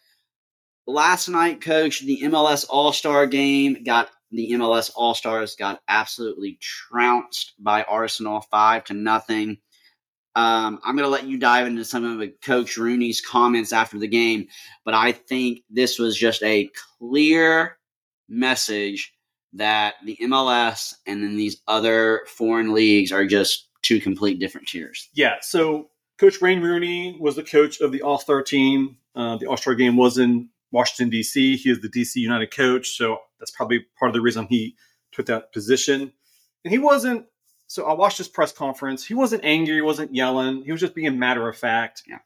last 0.86 1.28
night, 1.28 1.62
coach, 1.62 2.02
the 2.02 2.22
MLS 2.24 2.66
All 2.70 2.94
Star 2.94 3.28
game 3.28 3.84
got 3.84 4.10
the 4.32 4.52
MLS 4.52 4.92
All 4.96 5.14
Stars 5.14 5.56
got 5.56 5.82
absolutely 5.88 6.58
trounced 6.62 7.54
by 7.60 7.84
Arsenal, 7.84 8.42
five 8.42 8.84
to 8.86 8.94
nothing. 8.94 9.58
Um, 10.38 10.80
I'm 10.84 10.96
going 10.96 11.04
to 11.04 11.10
let 11.10 11.26
you 11.26 11.40
dive 11.40 11.66
into 11.66 11.84
some 11.84 12.06
of 12.06 12.30
Coach 12.44 12.78
Rooney's 12.78 13.22
comments 13.22 13.74
after 13.74 13.98
the 13.98 14.08
game, 14.08 14.48
but 14.86 14.94
I 14.94 15.12
think 15.12 15.64
this 15.68 15.98
was 15.98 16.16
just 16.16 16.44
a 16.44 16.70
clear 17.00 17.80
message 18.30 19.16
that 19.54 19.96
the 20.06 20.16
MLS 20.22 20.94
and 21.08 21.24
then 21.24 21.38
these 21.38 21.60
other 21.68 22.22
foreign 22.28 22.72
leagues 22.72 23.12
are 23.12 23.26
just 23.26 23.68
two 23.82 24.00
complete 24.00 24.40
different 24.40 24.68
tiers. 24.68 25.10
Yeah. 25.16 25.38
So 25.42 25.90
Coach 26.20 26.40
Wayne 26.40 26.62
Rooney 26.62 27.18
was 27.20 27.36
the 27.36 27.44
coach 27.44 27.82
of 27.82 27.92
the 27.92 28.04
All 28.04 28.20
Star 28.20 28.44
team. 28.44 28.98
Uh, 29.16 29.38
the 29.38 29.48
All 29.48 29.58
Star 29.58 29.74
game 29.74 29.96
was 29.96 30.20
in 30.20 30.50
Washington 30.72 31.10
D.C. 31.10 31.58
He 31.58 31.72
is 31.72 31.82
the 31.82 31.90
D.C. 31.90 32.20
United 32.20 32.52
coach, 32.52 32.90
so 32.90 33.18
that's 33.40 33.50
probably 33.50 33.88
part 33.98 34.10
of 34.10 34.14
the 34.14 34.22
reason 34.22 34.46
he 34.46 34.76
took 35.12 35.26
that 35.26 35.52
position. 35.52 36.14
And 36.64 36.72
he 36.72 36.78
wasn't 36.78 37.26
so 37.68 37.86
I 37.86 37.94
watched 37.94 38.18
his 38.18 38.30
press 38.30 38.52
conference. 38.52 39.06
He 39.06 39.14
wasn't 39.14 39.44
angry. 39.44 39.76
He 39.76 39.82
wasn't 39.82 40.16
yelling. 40.16 40.64
He 40.64 40.72
was 40.72 40.82
just 40.82 40.96
being 40.96 41.20
matter 41.20 41.48
of 41.48 41.58
fact. 41.58 42.04
Yeah. 42.08 42.20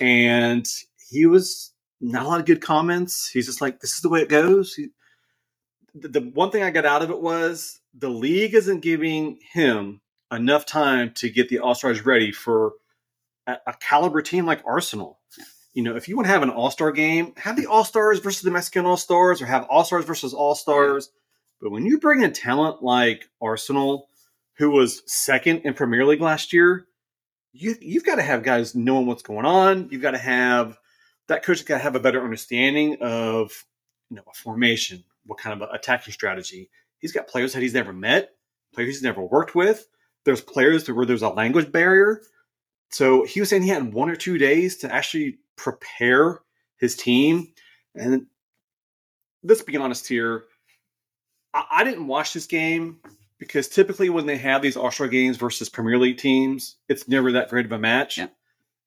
And 0.00 0.66
he 1.08 1.26
was 1.26 1.72
not 2.00 2.26
a 2.26 2.28
lot 2.28 2.40
of 2.40 2.46
good 2.46 2.60
comments. 2.60 3.28
He's 3.28 3.46
just 3.46 3.60
like, 3.60 3.80
this 3.80 3.94
is 3.94 4.00
the 4.00 4.08
way 4.08 4.22
it 4.22 4.28
goes. 4.28 4.74
He, 4.74 4.88
the, 5.94 6.08
the 6.08 6.20
one 6.20 6.50
thing 6.50 6.64
I 6.64 6.70
got 6.70 6.84
out 6.84 7.02
of 7.02 7.10
it 7.10 7.20
was 7.20 7.80
the 7.94 8.08
league 8.08 8.54
isn't 8.54 8.80
giving 8.80 9.38
him 9.52 10.00
enough 10.32 10.66
time 10.66 11.12
to 11.14 11.30
get 11.30 11.48
the 11.48 11.60
All 11.60 11.74
Stars 11.74 12.04
ready 12.04 12.32
for 12.32 12.72
a, 13.46 13.56
a 13.68 13.74
caliber 13.74 14.20
team 14.20 14.46
like 14.46 14.62
Arsenal. 14.66 15.20
You 15.74 15.82
know, 15.82 15.96
if 15.96 16.08
you 16.08 16.16
want 16.16 16.26
to 16.26 16.32
have 16.32 16.42
an 16.42 16.50
All 16.50 16.70
Star 16.70 16.90
game, 16.90 17.34
have 17.36 17.56
the 17.56 17.66
All 17.66 17.84
Stars 17.84 18.18
versus 18.18 18.42
the 18.42 18.50
Mexican 18.50 18.84
All 18.84 18.96
Stars, 18.96 19.40
or 19.40 19.46
have 19.46 19.64
All 19.70 19.84
Stars 19.84 20.04
versus 20.04 20.34
All 20.34 20.54
Stars. 20.54 21.10
But 21.60 21.70
when 21.70 21.86
you 21.86 21.98
bring 22.00 22.22
in 22.22 22.32
talent 22.32 22.82
like 22.82 23.28
Arsenal, 23.40 24.08
who 24.58 24.70
was 24.70 25.02
second 25.06 25.62
in 25.64 25.74
Premier 25.74 26.04
League 26.04 26.20
last 26.20 26.52
year, 26.52 26.86
you 27.52 27.74
you've 27.80 28.04
got 28.04 28.16
to 28.16 28.22
have 28.22 28.42
guys 28.42 28.74
knowing 28.74 29.06
what's 29.06 29.22
going 29.22 29.46
on. 29.46 29.88
You've 29.90 30.02
got 30.02 30.12
to 30.12 30.18
have 30.18 30.78
that 31.28 31.42
coach 31.42 31.58
has 31.58 31.66
got 31.66 31.78
to 31.78 31.82
have 31.82 31.94
a 31.94 32.00
better 32.00 32.22
understanding 32.22 32.96
of 33.00 33.64
you 34.10 34.16
know 34.16 34.22
a 34.30 34.34
formation, 34.34 35.04
what 35.26 35.38
kind 35.38 35.60
of 35.60 35.68
attacking 35.72 36.12
strategy. 36.12 36.70
He's 36.98 37.12
got 37.12 37.28
players 37.28 37.52
that 37.52 37.62
he's 37.62 37.74
never 37.74 37.92
met, 37.92 38.30
players 38.74 38.94
he's 38.96 39.02
never 39.02 39.22
worked 39.22 39.54
with. 39.54 39.86
There's 40.24 40.40
players 40.40 40.88
where 40.88 41.06
there's 41.06 41.22
a 41.22 41.28
language 41.28 41.72
barrier. 41.72 42.22
So 42.90 43.24
he 43.24 43.40
was 43.40 43.48
saying 43.48 43.62
he 43.62 43.70
had 43.70 43.92
one 43.92 44.10
or 44.10 44.16
two 44.16 44.38
days 44.38 44.76
to 44.78 44.92
actually 44.92 45.38
prepare 45.56 46.40
his 46.78 46.94
team. 46.94 47.52
And 47.94 48.26
let's 49.42 49.62
be 49.62 49.76
honest 49.76 50.06
here, 50.06 50.44
I, 51.54 51.64
I 51.70 51.84
didn't 51.84 52.06
watch 52.06 52.34
this 52.34 52.46
game 52.46 53.00
because 53.42 53.66
typically 53.66 54.08
when 54.08 54.26
they 54.26 54.36
have 54.36 54.62
these 54.62 54.76
All 54.76 54.92
Star 54.92 55.08
games 55.08 55.36
versus 55.36 55.68
Premier 55.68 55.98
League 55.98 56.18
teams, 56.18 56.76
it's 56.88 57.08
never 57.08 57.32
that 57.32 57.48
great 57.48 57.66
of 57.66 57.72
a 57.72 57.78
match. 57.78 58.16
Yeah. 58.16 58.28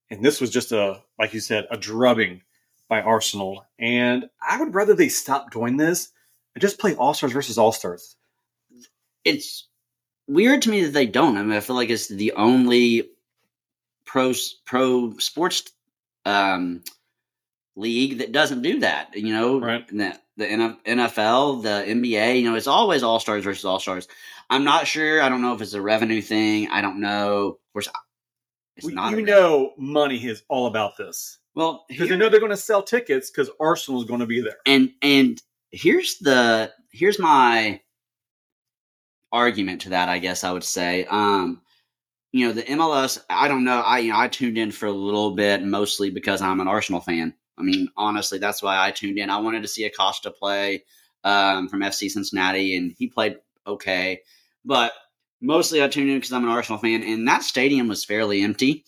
And 0.10 0.24
this 0.24 0.40
was 0.40 0.50
just 0.50 0.72
a, 0.72 1.02
like 1.20 1.34
you 1.34 1.42
said, 1.42 1.68
a 1.70 1.76
drubbing 1.76 2.42
by 2.88 3.02
Arsenal. 3.02 3.66
And 3.78 4.30
I 4.42 4.58
would 4.58 4.74
rather 4.74 4.94
they 4.94 5.10
stop 5.10 5.52
doing 5.52 5.76
this 5.76 6.10
and 6.54 6.62
just 6.62 6.80
play 6.80 6.96
All 6.96 7.14
Stars 7.14 7.34
versus 7.34 7.58
All 7.58 7.74
Stars. 7.74 8.16
It's 9.26 9.68
weird 10.26 10.62
to 10.62 10.70
me 10.70 10.86
that 10.86 10.94
they 10.94 11.06
don't. 11.06 11.36
I 11.36 11.44
mean, 11.44 11.52
I 11.52 11.60
feel 11.60 11.76
like 11.76 11.90
it's 11.90 12.08
the 12.08 12.32
only 12.32 13.10
pro 14.06 14.32
pro 14.64 15.18
sports 15.18 15.70
um, 16.24 16.82
league 17.76 18.20
that 18.20 18.32
doesn't 18.32 18.62
do 18.62 18.80
that. 18.80 19.16
You 19.16 19.34
know, 19.34 19.60
Right. 19.60 19.88
the, 19.88 20.18
the 20.38 20.46
NFL, 20.46 21.64
the 21.64 21.92
NBA. 21.92 22.40
You 22.42 22.50
know, 22.50 22.56
it's 22.56 22.68
always 22.68 23.04
All 23.04 23.20
Stars 23.20 23.44
versus 23.44 23.66
All 23.66 23.80
Stars. 23.80 24.08
I'm 24.50 24.64
not 24.64 24.88
sure. 24.88 25.22
I 25.22 25.30
don't 25.30 25.42
know 25.42 25.54
if 25.54 25.62
it's 25.62 25.74
a 25.74 25.82
revenue 25.82 26.22
thing. 26.22 26.70
I 26.70 26.82
don't 26.82 27.00
know. 27.02 27.48
Of 27.48 27.74
course, 27.74 27.90
it's 28.78 28.86
We- 28.88 28.94
not. 28.94 29.12
you 29.12 29.22
know, 29.24 29.74
money 29.78 30.18
is 30.24 30.44
all 30.50 30.68
about 30.68 30.98
this 30.98 31.40
well, 31.56 31.86
because 31.88 32.08
here- 32.08 32.18
they 32.18 32.24
know 32.24 32.30
they're 32.30 32.40
going 32.40 32.50
to 32.52 32.58
sell 32.58 32.84
tickets 32.84 33.30
because 33.32 33.50
Arsenal 33.60 34.02
is 34.02 34.08
going 34.08 34.20
to 34.20 34.26
be 34.26 34.42
there. 34.42 34.58
and 34.66 34.92
and 35.02 35.42
here's 35.72 36.18
the 36.20 36.72
here's 36.92 37.20
my 37.20 37.82
argument 39.32 39.82
to 39.82 39.90
that 39.90 40.08
i 40.08 40.18
guess 40.20 40.44
i 40.46 40.52
would 40.52 40.64
say 40.64 41.06
um 41.10 41.62
you 42.32 42.48
know 42.48 42.54
the 42.54 42.64
mls 42.64 43.22
i 43.30 43.48
don't 43.50 43.66
know 43.66 43.82
i 43.82 44.00
you 44.00 44.12
know 44.14 44.18
i 44.20 44.28
tuned 44.30 44.58
in 44.58 44.72
for 44.72 44.86
a 44.86 44.92
little 44.92 45.32
bit 45.32 45.62
mostly 45.64 46.10
because 46.10 46.42
i'm 46.42 46.62
an 46.62 46.68
arsenal 46.68 47.02
fan 47.02 47.34
i 47.58 47.64
mean 47.64 47.90
honestly 47.98 48.38
that's 48.38 48.62
why 48.62 48.86
i 48.86 48.92
tuned 48.92 49.18
in 49.18 49.30
i 49.30 49.38
wanted 49.38 49.62
to 49.62 49.68
see 49.68 49.86
acosta 49.86 50.32
play 50.32 50.84
um 51.24 51.68
from 51.68 51.82
fc 51.82 52.10
cincinnati 52.10 52.76
and 52.76 52.94
he 52.98 53.08
played 53.08 53.38
okay 53.68 54.22
but 54.64 54.94
mostly 55.42 55.84
i 55.84 55.88
tuned 55.88 56.10
in 56.10 56.18
because 56.18 56.34
i'm 56.34 56.44
an 56.44 56.50
arsenal 56.50 56.80
fan 56.80 57.04
and 57.04 57.28
that 57.28 57.44
stadium 57.44 57.88
was 57.88 58.06
fairly 58.06 58.42
empty 58.42 58.84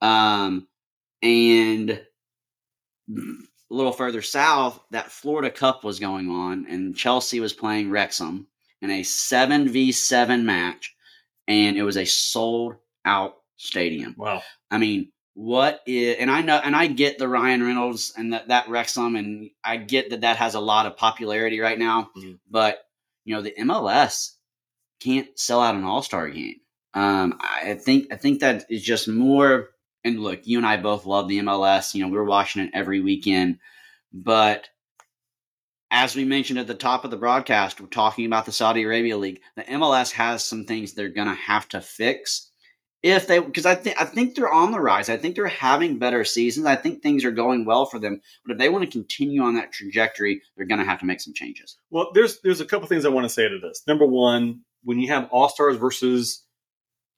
um 0.00 0.66
and 1.22 2.00
a 3.10 3.74
little 3.74 3.92
further 3.92 4.22
south, 4.22 4.80
that 4.90 5.10
Florida 5.10 5.50
Cup 5.50 5.84
was 5.84 5.98
going 5.98 6.28
on, 6.30 6.66
and 6.68 6.96
Chelsea 6.96 7.40
was 7.40 7.52
playing 7.52 7.90
Wrexham 7.90 8.46
in 8.80 8.90
a 8.90 9.02
7v7 9.02 10.42
match, 10.42 10.94
and 11.46 11.76
it 11.76 11.82
was 11.82 11.96
a 11.96 12.04
sold 12.04 12.76
out 13.04 13.36
stadium. 13.56 14.14
Wow. 14.16 14.42
I 14.70 14.78
mean, 14.78 15.10
what 15.38 15.82
is, 15.86 16.16
and 16.18 16.32
I 16.32 16.42
know, 16.42 16.56
and 16.56 16.74
I 16.74 16.88
get 16.88 17.18
the 17.18 17.28
Ryan 17.28 17.62
Reynolds 17.62 18.12
and 18.16 18.32
that, 18.32 18.48
that 18.48 18.68
Wrexham, 18.68 19.14
and 19.14 19.50
I 19.62 19.76
get 19.76 20.10
that 20.10 20.22
that 20.22 20.36
has 20.38 20.56
a 20.56 20.60
lot 20.60 20.86
of 20.86 20.96
popularity 20.96 21.60
right 21.60 21.78
now, 21.78 22.10
Mhm. 22.16 22.40
but, 22.50 22.84
you 23.24 23.36
know, 23.36 23.40
the 23.40 23.54
MLS 23.56 24.32
can't 24.98 25.28
sell 25.38 25.60
out 25.60 25.76
an 25.76 25.84
all 25.84 26.02
star 26.02 26.28
game. 26.28 26.56
Um, 26.92 27.38
I 27.40 27.74
think, 27.74 28.12
I 28.12 28.16
think 28.16 28.40
that 28.40 28.66
is 28.68 28.82
just 28.82 29.06
more, 29.06 29.70
and 30.02 30.18
look, 30.18 30.40
you 30.44 30.58
and 30.58 30.66
I 30.66 30.76
both 30.76 31.06
love 31.06 31.28
the 31.28 31.38
MLS. 31.38 31.94
You 31.94 32.04
know, 32.04 32.12
we're 32.12 32.24
watching 32.24 32.64
it 32.64 32.72
every 32.74 33.00
weekend. 33.00 33.60
But 34.12 34.68
as 35.92 36.16
we 36.16 36.24
mentioned 36.24 36.58
at 36.58 36.66
the 36.66 36.74
top 36.74 37.04
of 37.04 37.12
the 37.12 37.16
broadcast, 37.16 37.80
we're 37.80 37.86
talking 37.86 38.26
about 38.26 38.44
the 38.44 38.50
Saudi 38.50 38.82
Arabia 38.82 39.16
League. 39.16 39.40
The 39.54 39.62
MLS 39.70 40.10
has 40.10 40.44
some 40.44 40.64
things 40.64 40.94
they're 40.94 41.10
going 41.10 41.28
to 41.28 41.34
have 41.34 41.68
to 41.68 41.80
fix 41.80 42.47
if 43.02 43.26
they 43.28 43.38
because 43.38 43.66
I 43.66 43.74
think 43.74 44.00
I 44.00 44.04
think 44.04 44.34
they're 44.34 44.52
on 44.52 44.72
the 44.72 44.80
rise. 44.80 45.08
I 45.08 45.16
think 45.16 45.36
they're 45.36 45.46
having 45.46 45.98
better 45.98 46.24
seasons. 46.24 46.66
I 46.66 46.74
think 46.76 47.00
things 47.02 47.24
are 47.24 47.30
going 47.30 47.64
well 47.64 47.86
for 47.86 47.98
them. 47.98 48.20
But 48.44 48.52
if 48.52 48.58
they 48.58 48.68
want 48.68 48.84
to 48.84 48.90
continue 48.90 49.42
on 49.42 49.54
that 49.54 49.72
trajectory, 49.72 50.42
they're 50.56 50.66
going 50.66 50.80
to 50.80 50.86
have 50.86 50.98
to 51.00 51.06
make 51.06 51.20
some 51.20 51.32
changes. 51.34 51.78
Well, 51.90 52.10
there's 52.14 52.40
there's 52.40 52.60
a 52.60 52.64
couple 52.66 52.88
things 52.88 53.04
I 53.04 53.10
want 53.10 53.24
to 53.24 53.28
say 53.32 53.48
to 53.48 53.58
this. 53.58 53.82
Number 53.86 54.04
one, 54.06 54.62
when 54.82 54.98
you 54.98 55.08
have 55.08 55.28
All 55.30 55.48
Stars 55.48 55.76
versus 55.76 56.42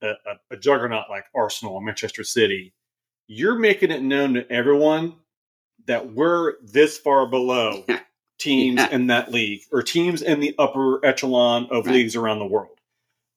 a, 0.02 0.08
a, 0.10 0.14
a 0.52 0.56
juggernaut 0.56 1.06
like 1.08 1.24
Arsenal 1.34 1.76
and 1.76 1.86
Manchester 1.86 2.24
City, 2.24 2.74
you're 3.26 3.58
making 3.58 3.90
it 3.90 4.02
known 4.02 4.34
to 4.34 4.50
everyone 4.52 5.14
that 5.86 6.12
we're 6.12 6.54
this 6.62 6.98
far 6.98 7.26
below 7.26 7.84
teams 8.38 8.76
Yeah. 8.80 8.90
in 8.90 9.06
that 9.06 9.30
league 9.32 9.62
or 9.72 9.82
teams 9.82 10.20
in 10.20 10.40
the 10.40 10.54
upper 10.58 11.04
echelon 11.04 11.68
of 11.70 11.86
Right. 11.86 11.94
leagues 11.96 12.16
around 12.16 12.38
the 12.38 12.46
world. 12.46 12.76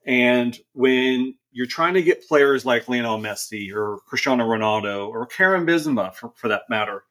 And 0.05 0.57
when 0.73 1.35
you're 1.53 1.67
trying 1.67 1.93
to 1.93 2.01
get 2.01 2.27
players 2.27 2.65
like 2.65 2.89
Lionel 2.89 3.19
Messi 3.19 3.71
or 3.73 3.99
Cristiano 4.07 4.45
Ronaldo 4.45 5.07
or 5.07 5.25
Karim 5.27 5.65
Benzema, 5.65 6.13
for, 6.13 6.31
for 6.35 6.47
that 6.49 6.63
matter, 6.69 7.03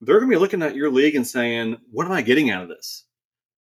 they're 0.00 0.18
going 0.18 0.30
to 0.30 0.36
be 0.36 0.40
looking 0.40 0.62
at 0.62 0.74
your 0.74 0.90
league 0.90 1.14
and 1.14 1.26
saying, 1.26 1.76
"What 1.90 2.06
am 2.06 2.12
I 2.12 2.22
getting 2.22 2.50
out 2.50 2.62
of 2.62 2.68
this?" 2.68 3.04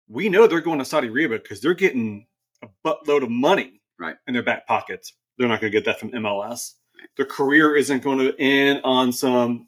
We 0.07 0.29
know 0.29 0.47
they're 0.47 0.61
going 0.61 0.79
to 0.79 0.85
Saudi 0.85 1.07
Arabia 1.07 1.39
because 1.39 1.61
they're 1.61 1.73
getting 1.73 2.27
a 2.63 2.67
buttload 2.85 3.23
of 3.23 3.29
money 3.29 3.79
Right. 3.99 4.15
in 4.27 4.33
their 4.33 4.43
back 4.43 4.65
pockets. 4.65 5.13
They're 5.37 5.47
not 5.47 5.59
going 5.61 5.71
to 5.71 5.77
get 5.77 5.85
that 5.85 5.99
from 5.99 6.11
MLS. 6.11 6.73
Their 7.17 7.25
career 7.25 7.75
isn't 7.75 8.01
going 8.03 8.19
to 8.19 8.33
end 8.39 8.81
on 8.83 9.11
some, 9.11 9.67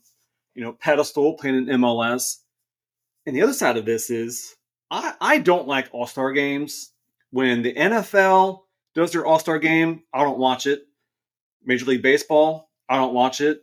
you 0.55 0.63
know, 0.63 0.73
pedestal 0.73 1.33
playing 1.35 1.55
in 1.55 1.65
MLS. 1.81 2.37
And 3.25 3.35
the 3.35 3.41
other 3.41 3.53
side 3.53 3.77
of 3.77 3.85
this 3.85 4.09
is, 4.09 4.55
I, 4.89 5.13
I 5.19 5.37
don't 5.39 5.67
like 5.67 5.89
All 5.91 6.07
Star 6.07 6.31
games. 6.31 6.91
When 7.31 7.61
the 7.61 7.73
NFL 7.73 8.61
does 8.93 9.11
their 9.11 9.25
All 9.25 9.39
Star 9.39 9.59
game, 9.59 10.03
I 10.13 10.23
don't 10.23 10.39
watch 10.39 10.65
it. 10.65 10.87
Major 11.63 11.85
League 11.85 12.01
Baseball, 12.01 12.69
I 12.89 12.97
don't 12.97 13.13
watch 13.13 13.41
it. 13.41 13.61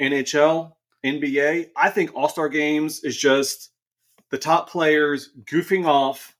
NHL, 0.00 0.72
NBA, 1.04 1.70
I 1.76 1.90
think 1.90 2.14
All 2.14 2.28
Star 2.28 2.48
games 2.48 3.04
is 3.04 3.16
just 3.16 3.70
the 4.30 4.38
top 4.38 4.68
players 4.68 5.30
goofing 5.44 5.86
off. 5.86 6.34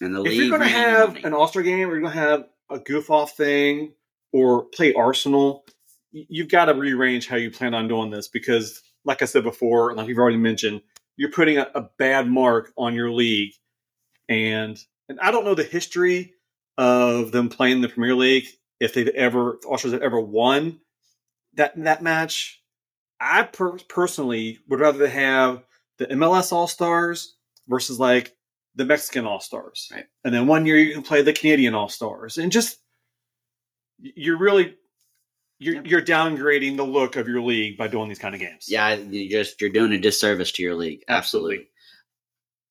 And 0.00 0.14
the 0.14 0.22
If 0.24 0.34
you're 0.34 0.48
going 0.48 0.60
to 0.60 0.68
have 0.68 1.10
money. 1.10 1.24
an 1.24 1.34
All 1.34 1.48
Star 1.48 1.62
game, 1.62 1.88
or 1.88 1.92
you're 1.92 2.00
going 2.00 2.12
to 2.12 2.18
have 2.18 2.46
a 2.70 2.78
goof 2.78 3.10
off 3.10 3.36
thing, 3.36 3.92
or 4.32 4.64
play 4.64 4.92
Arsenal, 4.94 5.64
you've 6.12 6.48
got 6.48 6.66
to 6.66 6.74
rearrange 6.74 7.28
how 7.28 7.36
you 7.36 7.50
plan 7.50 7.74
on 7.74 7.88
doing 7.88 8.10
this 8.10 8.28
because, 8.28 8.82
like 9.04 9.22
I 9.22 9.26
said 9.26 9.44
before, 9.44 9.90
and 9.90 9.98
like 9.98 10.08
you've 10.08 10.18
already 10.18 10.36
mentioned, 10.36 10.82
you're 11.16 11.30
putting 11.30 11.58
a, 11.58 11.70
a 11.74 11.82
bad 11.98 12.28
mark 12.28 12.72
on 12.76 12.94
your 12.94 13.10
league. 13.10 13.52
And 14.28 14.78
and 15.08 15.20
I 15.20 15.30
don't 15.30 15.44
know 15.44 15.54
the 15.54 15.64
history 15.64 16.33
of 16.78 17.32
them 17.32 17.48
playing 17.48 17.76
in 17.76 17.82
the 17.82 17.88
Premier 17.88 18.14
League 18.14 18.46
if 18.80 18.94
they've 18.94 19.08
ever 19.08 19.58
the 19.62 19.68
All-Stars 19.68 19.92
have 19.92 20.02
ever 20.02 20.20
won 20.20 20.80
that 21.54 21.72
that 21.84 22.02
match. 22.02 22.60
I 23.20 23.44
per- 23.44 23.78
personally 23.88 24.58
would 24.68 24.80
rather 24.80 25.06
have 25.08 25.62
the 25.98 26.06
MLS 26.08 26.52
All 26.52 26.66
Stars 26.66 27.36
versus 27.68 27.98
like 28.00 28.34
the 28.74 28.84
Mexican 28.84 29.24
All 29.24 29.38
Stars, 29.40 29.88
Right. 29.92 30.04
and 30.24 30.34
then 30.34 30.46
one 30.48 30.66
year 30.66 30.76
you 30.76 30.92
can 30.92 31.04
play 31.04 31.22
the 31.22 31.32
Canadian 31.32 31.74
All 31.74 31.88
Stars, 31.88 32.38
and 32.38 32.50
just 32.50 32.78
you're 33.98 34.36
really 34.38 34.76
you're 35.60 35.76
Yep. 35.76 35.86
you're 35.86 36.02
downgrading 36.02 36.76
the 36.76 36.84
look 36.84 37.14
of 37.16 37.28
your 37.28 37.40
league 37.40 37.78
by 37.78 37.86
doing 37.86 38.08
these 38.08 38.18
kind 38.18 38.34
of 38.34 38.40
games. 38.40 38.66
Yeah, 38.68 38.94
you 38.94 39.30
just 39.30 39.60
you're 39.60 39.70
doing 39.70 39.92
a 39.92 39.98
disservice 39.98 40.50
to 40.52 40.62
your 40.62 40.74
league. 40.74 41.04
Absolutely. 41.08 41.54
Absolutely. 41.54 41.68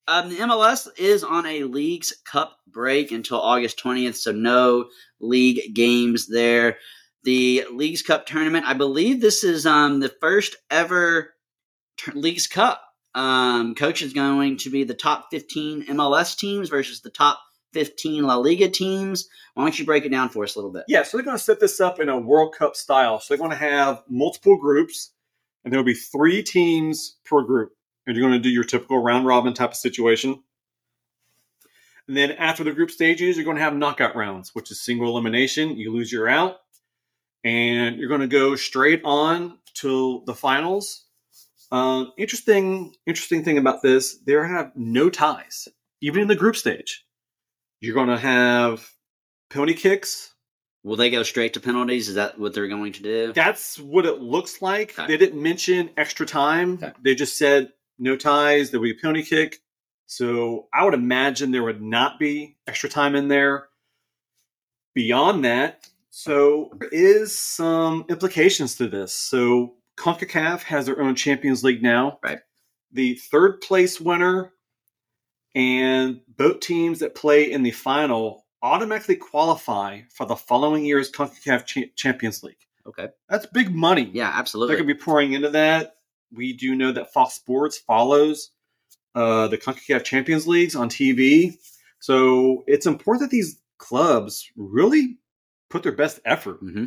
Um, 0.07 0.29
the 0.29 0.35
MLS 0.37 0.87
is 0.97 1.23
on 1.23 1.45
a 1.45 1.63
Leagues 1.63 2.13
Cup 2.25 2.57
break 2.67 3.11
until 3.11 3.39
August 3.39 3.81
20th, 3.81 4.15
so 4.15 4.31
no 4.31 4.85
league 5.19 5.73
games 5.73 6.27
there. 6.27 6.77
The 7.23 7.65
Leagues 7.71 8.01
Cup 8.01 8.25
tournament, 8.25 8.65
I 8.65 8.73
believe 8.73 9.21
this 9.21 9.43
is 9.43 9.65
um 9.65 10.01
the 10.01 10.09
first 10.09 10.57
ever 10.69 11.33
Leagues 12.13 12.47
Cup. 12.47 12.81
Um, 13.15 13.75
coach 13.75 14.01
is 14.01 14.13
going 14.13 14.57
to 14.57 14.69
be 14.69 14.83
the 14.83 14.95
top 14.95 15.27
15 15.31 15.85
MLS 15.87 16.35
teams 16.35 16.69
versus 16.69 17.01
the 17.01 17.11
top 17.11 17.39
15 17.73 18.23
La 18.23 18.35
Liga 18.35 18.69
teams. 18.69 19.29
Why 19.53 19.63
don't 19.63 19.77
you 19.77 19.85
break 19.85 20.05
it 20.05 20.09
down 20.09 20.29
for 20.29 20.43
us 20.43 20.55
a 20.55 20.59
little 20.59 20.71
bit? 20.71 20.83
Yeah, 20.87 21.03
so 21.03 21.17
they're 21.17 21.25
going 21.25 21.37
to 21.37 21.43
set 21.43 21.59
this 21.59 21.79
up 21.79 21.99
in 21.99 22.09
a 22.09 22.17
World 22.17 22.55
Cup 22.57 22.75
style. 22.75 23.19
So 23.19 23.33
they're 23.33 23.37
going 23.37 23.51
to 23.51 23.57
have 23.57 24.03
multiple 24.09 24.57
groups, 24.57 25.11
and 25.63 25.71
there 25.71 25.79
will 25.79 25.85
be 25.85 25.93
three 25.93 26.41
teams 26.43 27.17
per 27.25 27.41
group. 27.43 27.71
And 28.05 28.15
you're 28.15 28.27
going 28.27 28.39
to 28.39 28.43
do 28.43 28.53
your 28.53 28.63
typical 28.63 28.99
round 28.99 29.25
robin 29.25 29.53
type 29.53 29.71
of 29.71 29.77
situation. 29.77 30.43
And 32.07 32.17
then 32.17 32.31
after 32.31 32.63
the 32.63 32.73
group 32.73 32.91
stages, 32.91 33.37
you're 33.37 33.45
going 33.45 33.57
to 33.57 33.63
have 33.63 33.75
knockout 33.75 34.15
rounds, 34.15 34.51
which 34.53 34.71
is 34.71 34.83
single 34.83 35.07
elimination. 35.07 35.77
You 35.77 35.93
lose, 35.93 36.11
you're 36.11 36.27
out. 36.27 36.57
And 37.45 37.97
you're 37.97 38.09
going 38.09 38.21
to 38.21 38.27
go 38.27 38.55
straight 38.55 39.01
on 39.03 39.57
to 39.75 40.23
the 40.25 40.33
finals. 40.33 41.05
Uh, 41.71 42.05
interesting, 42.17 42.93
interesting 43.05 43.43
thing 43.43 43.57
about 43.57 43.81
this: 43.81 44.19
there 44.25 44.45
have 44.45 44.71
no 44.75 45.09
ties, 45.09 45.67
even 46.01 46.21
in 46.21 46.27
the 46.27 46.35
group 46.35 46.55
stage. 46.55 47.05
You're 47.81 47.95
going 47.95 48.09
to 48.09 48.17
have 48.17 48.87
penalty 49.49 49.73
kicks. 49.73 50.33
Will 50.83 50.97
they 50.97 51.09
go 51.09 51.23
straight 51.23 51.53
to 51.53 51.59
penalties? 51.59 52.09
Is 52.09 52.15
that 52.15 52.37
what 52.37 52.53
they're 52.53 52.67
going 52.67 52.93
to 52.93 53.01
do? 53.01 53.33
That's 53.33 53.79
what 53.79 54.05
it 54.05 54.21
looks 54.21 54.61
like. 54.61 54.97
Okay. 54.97 55.07
They 55.07 55.17
didn't 55.17 55.41
mention 55.41 55.89
extra 55.97 56.25
time. 56.25 56.75
Okay. 56.75 56.91
They 57.01 57.15
just 57.15 57.37
said 57.37 57.69
no 57.97 58.15
ties. 58.15 58.71
There 58.71 58.79
will 58.79 58.87
be 58.87 58.91
a 58.91 59.01
penalty 59.01 59.23
kick. 59.23 59.59
So 60.05 60.67
I 60.73 60.83
would 60.83 60.93
imagine 60.93 61.51
there 61.51 61.63
would 61.63 61.81
not 61.81 62.19
be 62.19 62.57
extra 62.67 62.89
time 62.89 63.15
in 63.15 63.27
there. 63.27 63.67
Beyond 64.93 65.43
that, 65.45 65.87
so 66.11 66.69
there 66.77 66.89
is 66.91 67.35
some 67.35 68.05
implications 68.09 68.75
to 68.75 68.87
this. 68.87 69.11
So 69.11 69.73
CONCACAF 69.97 70.61
has 70.61 70.85
their 70.85 71.01
own 71.01 71.15
Champions 71.15 71.63
League 71.63 71.81
now. 71.81 72.19
Right. 72.21 72.37
The 72.91 73.15
third 73.15 73.61
place 73.61 73.99
winner 73.99 74.53
and 75.55 76.21
both 76.37 76.59
teams 76.59 76.99
that 76.99 77.15
play 77.15 77.51
in 77.51 77.63
the 77.63 77.71
final 77.71 78.45
automatically 78.61 79.15
qualify 79.15 80.01
for 80.13 80.27
the 80.27 80.35
following 80.35 80.85
year's 80.85 81.11
CONCACAF 81.11 81.65
Cha- 81.65 81.91
Champions 81.95 82.43
League. 82.43 82.57
Okay. 82.85 83.09
That's 83.29 83.47
big 83.47 83.73
money. 83.73 84.11
Yeah, 84.13 84.31
absolutely. 84.31 84.75
They're 84.75 84.83
going 84.83 84.89
to 84.89 84.95
be 84.95 85.03
pouring 85.03 85.33
into 85.33 85.49
that. 85.49 85.95
We 86.35 86.53
do 86.53 86.75
know 86.75 86.91
that 86.91 87.13
Fox 87.13 87.33
Sports 87.35 87.77
follows 87.77 88.51
uh, 89.15 89.47
the 89.47 89.57
CONCACAF 89.57 90.03
Champions 90.03 90.47
Leagues 90.47 90.75
on 90.75 90.89
TV. 90.89 91.55
So 91.99 92.63
it's 92.67 92.85
important 92.85 93.29
that 93.29 93.35
these 93.35 93.59
clubs 93.77 94.49
really 94.55 95.17
put 95.69 95.83
their 95.83 95.91
best 95.91 96.19
effort. 96.25 96.57
hmm 96.59 96.85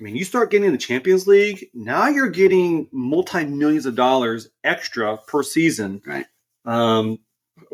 I 0.00 0.02
mean, 0.02 0.16
you 0.16 0.24
start 0.24 0.50
getting 0.50 0.72
the 0.72 0.78
Champions 0.78 1.26
League, 1.26 1.68
now 1.74 2.08
you're 2.08 2.30
getting 2.30 2.88
multi 2.90 3.44
millions 3.44 3.84
of 3.84 3.94
dollars 3.94 4.48
extra 4.64 5.18
per 5.18 5.42
season 5.42 6.00
Right. 6.06 6.24
um, 6.64 7.18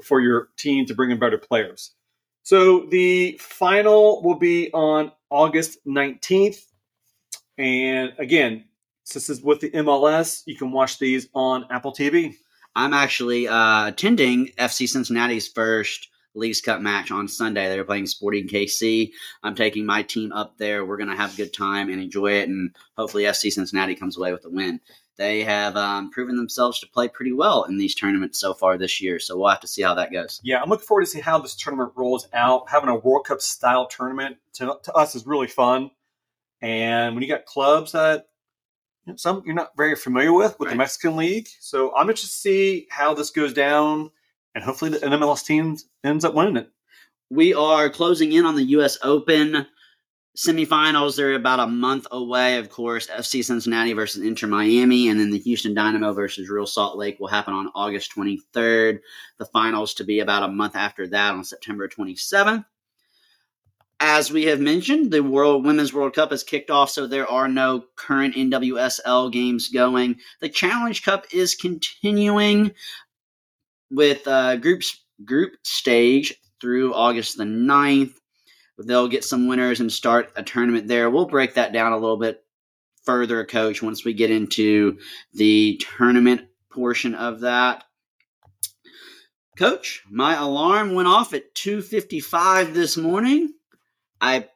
for 0.02 0.20
your 0.20 0.48
team 0.56 0.86
to 0.86 0.94
bring 0.94 1.12
in 1.12 1.20
better 1.20 1.38
players. 1.38 1.92
So 2.42 2.86
the 2.90 3.38
final 3.40 4.22
will 4.24 4.34
be 4.40 4.72
on 4.72 5.12
August 5.30 5.78
19th. 5.86 6.58
And 7.58 8.12
again, 8.18 8.64
since 9.06 9.28
this 9.28 9.38
is 9.38 9.44
with 9.44 9.60
the 9.60 9.70
MLS, 9.70 10.42
you 10.46 10.56
can 10.56 10.72
watch 10.72 10.98
these 10.98 11.28
on 11.32 11.64
Apple 11.70 11.92
TV. 11.92 12.34
I'm 12.74 12.92
actually 12.92 13.46
uh, 13.46 13.86
attending 13.86 14.48
FC 14.58 14.88
Cincinnati's 14.88 15.46
first 15.46 16.08
Leagues 16.34 16.60
Cup 16.60 16.80
match 16.80 17.12
on 17.12 17.28
Sunday. 17.28 17.68
They're 17.68 17.84
playing 17.84 18.06
Sporting 18.06 18.48
KC. 18.48 19.12
I'm 19.44 19.54
taking 19.54 19.86
my 19.86 20.02
team 20.02 20.32
up 20.32 20.58
there. 20.58 20.84
We're 20.84 20.96
going 20.96 21.08
to 21.08 21.16
have 21.16 21.32
a 21.32 21.36
good 21.36 21.54
time 21.54 21.88
and 21.88 22.00
enjoy 22.00 22.32
it, 22.32 22.48
and 22.48 22.74
hopefully 22.98 23.22
FC 23.22 23.50
Cincinnati 23.50 23.94
comes 23.94 24.18
away 24.18 24.32
with 24.32 24.44
a 24.44 24.50
win. 24.50 24.80
They 25.16 25.44
have 25.44 25.76
um, 25.76 26.10
proven 26.10 26.36
themselves 26.36 26.80
to 26.80 26.88
play 26.88 27.08
pretty 27.08 27.32
well 27.32 27.62
in 27.62 27.78
these 27.78 27.94
tournaments 27.94 28.40
so 28.40 28.54
far 28.54 28.76
this 28.76 29.00
year, 29.00 29.20
so 29.20 29.38
we'll 29.38 29.48
have 29.48 29.60
to 29.60 29.68
see 29.68 29.82
how 29.82 29.94
that 29.94 30.12
goes. 30.12 30.40
Yeah, 30.42 30.60
I'm 30.60 30.68
looking 30.68 30.84
forward 30.84 31.04
to 31.04 31.10
see 31.10 31.20
how 31.20 31.38
this 31.38 31.54
tournament 31.54 31.92
rolls 31.94 32.28
out. 32.34 32.68
Having 32.68 32.90
a 32.90 32.96
World 32.96 33.24
Cup 33.24 33.40
style 33.40 33.86
tournament 33.86 34.38
to, 34.54 34.78
to 34.82 34.92
us 34.94 35.14
is 35.14 35.26
really 35.26 35.46
fun. 35.46 35.92
And 36.60 37.14
when 37.14 37.22
you 37.22 37.28
got 37.28 37.46
clubs 37.46 37.92
that 37.92 38.26
some 39.16 39.42
you're 39.46 39.54
not 39.54 39.76
very 39.76 39.94
familiar 39.94 40.32
with, 40.32 40.58
with 40.58 40.70
the 40.70 40.74
Mexican 40.74 41.16
League, 41.16 41.48
so 41.60 41.94
I'm 41.94 42.08
interested 42.08 42.28
to 42.28 42.40
see 42.40 42.86
how 42.90 43.14
this 43.14 43.30
goes 43.30 43.52
down, 43.52 44.10
and 44.54 44.64
hopefully 44.64 44.90
the 44.90 44.98
MLS 44.98 45.44
team 45.44 45.76
ends 46.04 46.24
up 46.24 46.34
winning 46.34 46.56
it. 46.56 46.70
We 47.30 47.54
are 47.54 47.88
closing 47.88 48.32
in 48.32 48.44
on 48.44 48.56
the 48.56 48.64
U.S. 48.64 48.98
Open 49.02 49.66
semifinals. 50.36 51.16
They're 51.16 51.34
about 51.34 51.60
a 51.60 51.66
month 51.66 52.06
away, 52.10 52.58
of 52.58 52.68
course. 52.68 53.06
FC 53.06 53.44
Cincinnati 53.44 53.94
versus 53.94 54.22
Inter 54.22 54.46
Miami, 54.46 55.08
and 55.08 55.18
then 55.18 55.30
the 55.30 55.38
Houston 55.38 55.74
Dynamo 55.74 56.12
versus 56.12 56.48
Real 56.48 56.66
Salt 56.66 56.96
Lake 56.98 57.18
will 57.18 57.28
happen 57.28 57.54
on 57.54 57.70
August 57.74 58.14
23rd. 58.14 59.00
The 59.38 59.46
finals 59.46 59.94
to 59.94 60.04
be 60.04 60.20
about 60.20 60.42
a 60.42 60.48
month 60.48 60.76
after 60.76 61.06
that 61.08 61.34
on 61.34 61.44
September 61.44 61.88
27th. 61.88 62.64
As 63.98 64.30
we 64.30 64.44
have 64.44 64.60
mentioned, 64.60 65.10
the 65.10 65.22
World 65.22 65.64
Women's 65.64 65.92
World 65.92 66.14
Cup 66.14 66.30
has 66.30 66.42
kicked 66.42 66.70
off, 66.70 66.90
so 66.90 67.06
there 67.06 67.26
are 67.26 67.48
no 67.48 67.84
current 67.96 68.34
NWSL 68.34 69.32
games 69.32 69.68
going. 69.68 70.16
The 70.40 70.50
Challenge 70.50 71.02
Cup 71.02 71.24
is 71.32 71.54
continuing 71.54 72.72
with 73.90 74.26
uh, 74.28 74.56
groups 74.56 75.02
group 75.24 75.54
stage 75.62 76.34
through 76.60 76.94
August 76.94 77.38
the 77.38 77.44
9th. 77.44 78.12
They'll 78.78 79.08
get 79.08 79.24
some 79.24 79.46
winners 79.46 79.80
and 79.80 79.90
start 79.90 80.30
a 80.36 80.42
tournament 80.42 80.88
there. 80.88 81.08
We'll 81.08 81.26
break 81.26 81.54
that 81.54 81.72
down 81.72 81.92
a 81.92 81.98
little 81.98 82.18
bit 82.18 82.44
further, 83.04 83.46
coach, 83.46 83.82
once 83.82 84.04
we 84.04 84.12
get 84.12 84.30
into 84.30 84.98
the 85.32 85.80
tournament 85.96 86.42
portion 86.70 87.14
of 87.14 87.40
that. 87.40 87.84
Coach, 89.56 90.02
my 90.10 90.34
alarm 90.34 90.92
went 90.92 91.08
off 91.08 91.32
at 91.32 91.54
2:55 91.54 92.74
this 92.74 92.98
morning. 92.98 93.54
I 94.20 94.48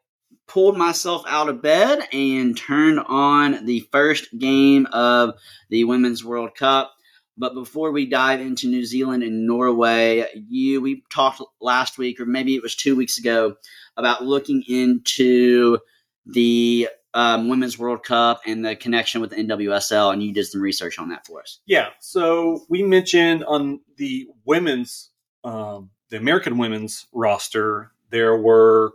pulled 0.47 0.77
myself 0.77 1.23
out 1.29 1.49
of 1.49 1.63
bed 1.63 2.01
and 2.13 2.57
turned 2.57 2.99
on 2.99 3.65
the 3.67 3.81
first 3.93 4.37
game 4.37 4.87
of 4.93 5.35
the 5.69 5.85
Women's 5.85 6.25
World 6.25 6.57
Cup. 6.57 6.93
But 7.39 7.55
before 7.55 7.93
we 7.93 8.07
dive 8.07 8.41
into 8.41 8.67
New 8.67 8.85
Zealand 8.85 9.23
and 9.23 9.47
Norway, 9.47 10.27
you 10.49 10.81
we 10.81 11.05
talked 11.11 11.41
last 11.61 11.99
week, 11.99 12.21
or 12.21 12.27
maybe 12.27 12.55
it 12.55 12.63
was 12.63 12.75
two 12.75 12.97
weeks 12.97 13.19
ago, 13.19 13.55
about 13.97 14.25
looking 14.25 14.63
into 14.67 15.79
the 16.27 16.89
um, 17.15 17.49
Women's 17.49 17.79
World 17.79 18.05
Cup 18.05 18.43
and 18.47 18.65
the 18.65 18.77
connection 18.77 19.21
with 19.21 19.31
the 19.31 19.37
NWSL, 19.37 20.13
and 20.13 20.23
you 20.23 20.33
did 20.33 20.47
some 20.47 20.61
research 20.61 20.99
on 20.99 21.09
that 21.11 21.27
for 21.27 21.41
us. 21.41 21.61
Yeah, 21.67 21.91
so 22.01 22.65
we 22.69 22.83
mentioned 22.83 23.45
on 23.45 23.81
the 23.97 24.27
women's, 24.45 25.11
um, 25.45 25.91
the 26.11 26.17
American 26.17 26.59
women's 26.59 27.07
roster, 27.13 27.93
there 28.11 28.37
were 28.37 28.93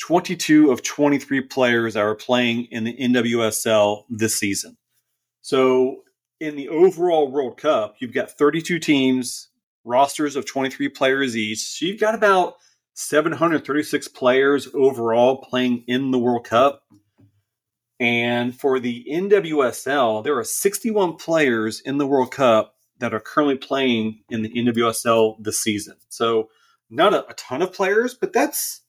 22 0.00 0.70
of 0.70 0.82
23 0.82 1.42
players 1.42 1.96
were 1.96 2.14
playing 2.14 2.66
in 2.70 2.84
the 2.84 2.96
NWSL 2.96 4.04
this 4.10 4.34
season. 4.34 4.76
So 5.42 6.02
in 6.40 6.56
the 6.56 6.68
overall 6.68 7.30
World 7.30 7.56
Cup, 7.56 7.96
you've 7.98 8.12
got 8.12 8.30
32 8.30 8.78
teams, 8.78 9.48
rosters 9.84 10.36
of 10.36 10.46
23 10.46 10.88
players 10.90 11.36
each. 11.36 11.60
So 11.60 11.86
you've 11.86 12.00
got 12.00 12.14
about 12.14 12.56
736 12.94 14.08
players 14.08 14.68
overall 14.74 15.38
playing 15.38 15.84
in 15.86 16.10
the 16.10 16.18
World 16.18 16.44
Cup. 16.44 16.82
And 17.98 18.58
for 18.58 18.78
the 18.78 19.06
NWSL, 19.10 20.22
there 20.22 20.36
are 20.38 20.44
61 20.44 21.16
players 21.16 21.80
in 21.80 21.96
the 21.96 22.06
World 22.06 22.30
Cup 22.30 22.74
that 22.98 23.14
are 23.14 23.20
currently 23.20 23.56
playing 23.56 24.20
in 24.28 24.42
the 24.42 24.50
NWSL 24.50 25.42
this 25.42 25.62
season. 25.62 25.96
So 26.08 26.50
not 26.90 27.14
a, 27.14 27.28
a 27.28 27.34
ton 27.34 27.62
of 27.62 27.72
players, 27.72 28.14
but 28.14 28.32
that's 28.32 28.82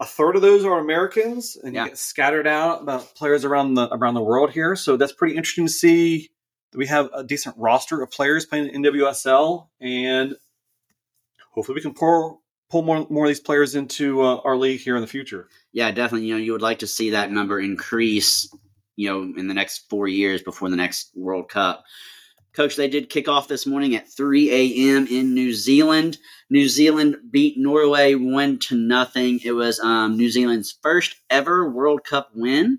a 0.00 0.04
third 0.04 0.36
of 0.36 0.42
those 0.42 0.64
are 0.64 0.78
Americans, 0.78 1.56
and 1.62 1.74
Yeah. 1.74 1.84
you 1.84 1.88
get 1.90 1.98
scattered 1.98 2.46
out 2.46 2.82
about 2.82 3.14
players 3.14 3.44
around 3.44 3.74
the 3.74 3.88
around 3.94 4.14
the 4.14 4.22
world 4.22 4.50
here. 4.50 4.76
So 4.76 4.96
that's 4.96 5.12
pretty 5.12 5.36
interesting 5.36 5.66
to 5.66 5.72
see. 5.72 6.30
that 6.72 6.78
We 6.78 6.86
have 6.86 7.08
a 7.14 7.24
decent 7.24 7.56
roster 7.58 8.02
of 8.02 8.10
players 8.10 8.44
playing 8.44 8.68
in 8.68 8.82
NWSL, 8.82 9.68
and 9.80 10.36
hopefully 11.50 11.74
we 11.76 11.80
can 11.82 11.94
pull 11.94 12.42
pull 12.68 12.82
more 12.82 13.06
more 13.08 13.24
of 13.24 13.28
these 13.28 13.40
players 13.40 13.74
into 13.74 14.20
uh, 14.22 14.40
our 14.44 14.56
league 14.56 14.80
here 14.80 14.96
in 14.96 15.00
the 15.00 15.06
future. 15.06 15.48
Yeah, 15.72 15.90
definitely. 15.92 16.26
You 16.26 16.34
know, 16.34 16.40
you 16.40 16.52
would 16.52 16.62
like 16.62 16.80
to 16.80 16.86
see 16.86 17.10
that 17.10 17.30
number 17.30 17.60
increase. 17.60 18.48
You 18.98 19.10
know, 19.10 19.22
in 19.38 19.46
the 19.46 19.52
next 19.54 19.88
four 19.90 20.08
years 20.08 20.42
before 20.42 20.70
the 20.70 20.76
next 20.76 21.10
World 21.14 21.48
Cup. 21.50 21.84
Coach, 22.56 22.76
they 22.76 22.88
did 22.88 23.10
kick 23.10 23.28
off 23.28 23.48
this 23.48 23.66
morning 23.66 23.94
at 23.94 24.10
3 24.10 24.50
a.m. 24.50 25.06
in 25.08 25.34
New 25.34 25.52
Zealand. 25.52 26.16
New 26.48 26.68
Zealand 26.68 27.16
beat 27.30 27.58
Norway 27.58 28.14
one 28.14 28.58
to 28.60 28.74
nothing. 28.74 29.40
It 29.44 29.52
was 29.52 29.78
um, 29.80 30.16
New 30.16 30.30
Zealand's 30.30 30.78
first 30.82 31.16
ever 31.28 31.70
World 31.70 32.02
Cup 32.04 32.30
win 32.34 32.78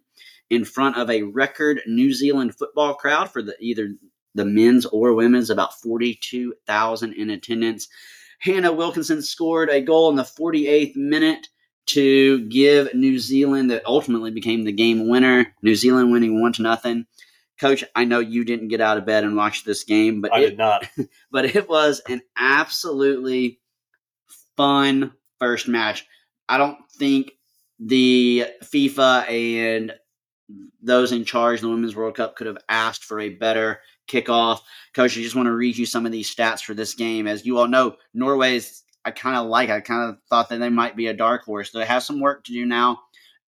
in 0.49 0.65
front 0.65 0.97
of 0.97 1.11
a 1.11 1.21
record 1.21 1.81
New 1.85 2.11
Zealand 2.11 2.55
football 2.57 2.95
crowd 2.95 3.29
for 3.29 3.43
the 3.43 3.55
either 3.59 3.93
the 4.33 4.45
men's 4.45 4.87
or 4.87 5.13
women's, 5.13 5.51
about 5.51 5.79
42,000 5.79 7.13
in 7.13 7.29
attendance. 7.29 7.87
Hannah 8.39 8.73
Wilkinson 8.73 9.21
scored 9.21 9.69
a 9.69 9.81
goal 9.81 10.09
in 10.09 10.15
the 10.15 10.23
48th 10.23 10.95
minute 10.95 11.49
to 11.87 12.47
give 12.47 12.95
New 12.95 13.19
Zealand 13.19 13.69
that 13.69 13.85
ultimately 13.85 14.31
became 14.31 14.63
the 14.63 14.71
game 14.71 15.07
winner. 15.07 15.53
New 15.61 15.75
Zealand 15.75 16.11
winning 16.11 16.41
one 16.41 16.53
to 16.53 16.63
nothing. 16.63 17.05
Coach, 17.59 17.83
I 17.95 18.05
know 18.05 18.19
you 18.19 18.43
didn't 18.43 18.67
get 18.67 18.81
out 18.81 18.97
of 18.97 19.05
bed 19.05 19.23
and 19.23 19.35
watch 19.35 19.63
this 19.63 19.83
game, 19.83 20.21
but 20.21 20.33
I 20.33 20.39
it, 20.39 20.49
did 20.51 20.57
not. 20.57 20.87
but 21.31 21.45
it 21.55 21.67
was 21.67 22.01
an 22.07 22.21
absolutely 22.37 23.59
fun 24.55 25.13
first 25.39 25.67
match. 25.67 26.05
I 26.47 26.57
don't 26.57 26.77
think 26.97 27.31
the 27.79 28.45
FIFA 28.63 29.29
and 29.29 29.93
those 30.81 31.11
in 31.11 31.25
charge 31.25 31.59
of 31.59 31.63
the 31.63 31.69
Women's 31.69 31.95
World 31.95 32.15
Cup 32.15 32.35
could 32.35 32.47
have 32.47 32.57
asked 32.69 33.03
for 33.03 33.19
a 33.19 33.29
better 33.29 33.81
kickoff. 34.07 34.61
Coach, 34.93 35.17
I 35.17 35.21
just 35.21 35.35
want 35.35 35.47
to 35.47 35.55
read 35.55 35.77
you 35.77 35.85
some 35.85 36.05
of 36.05 36.11
these 36.11 36.33
stats 36.33 36.63
for 36.63 36.73
this 36.73 36.93
game. 36.93 37.27
As 37.27 37.45
you 37.45 37.57
all 37.57 37.67
know, 37.67 37.95
Norway's 38.13 38.83
I 39.07 39.11
kind 39.11 39.37
of 39.37 39.47
like. 39.47 39.69
I 39.69 39.79
kind 39.79 40.09
of 40.09 40.17
thought 40.29 40.49
that 40.49 40.59
they 40.59 40.69
might 40.69 40.97
be 40.97 41.07
a 41.07 41.13
dark 41.13 41.45
horse. 41.45 41.71
They 41.71 41.85
have 41.85 42.03
some 42.03 42.19
work 42.19 42.43
to 42.43 42.51
do 42.51 42.65
now 42.65 42.99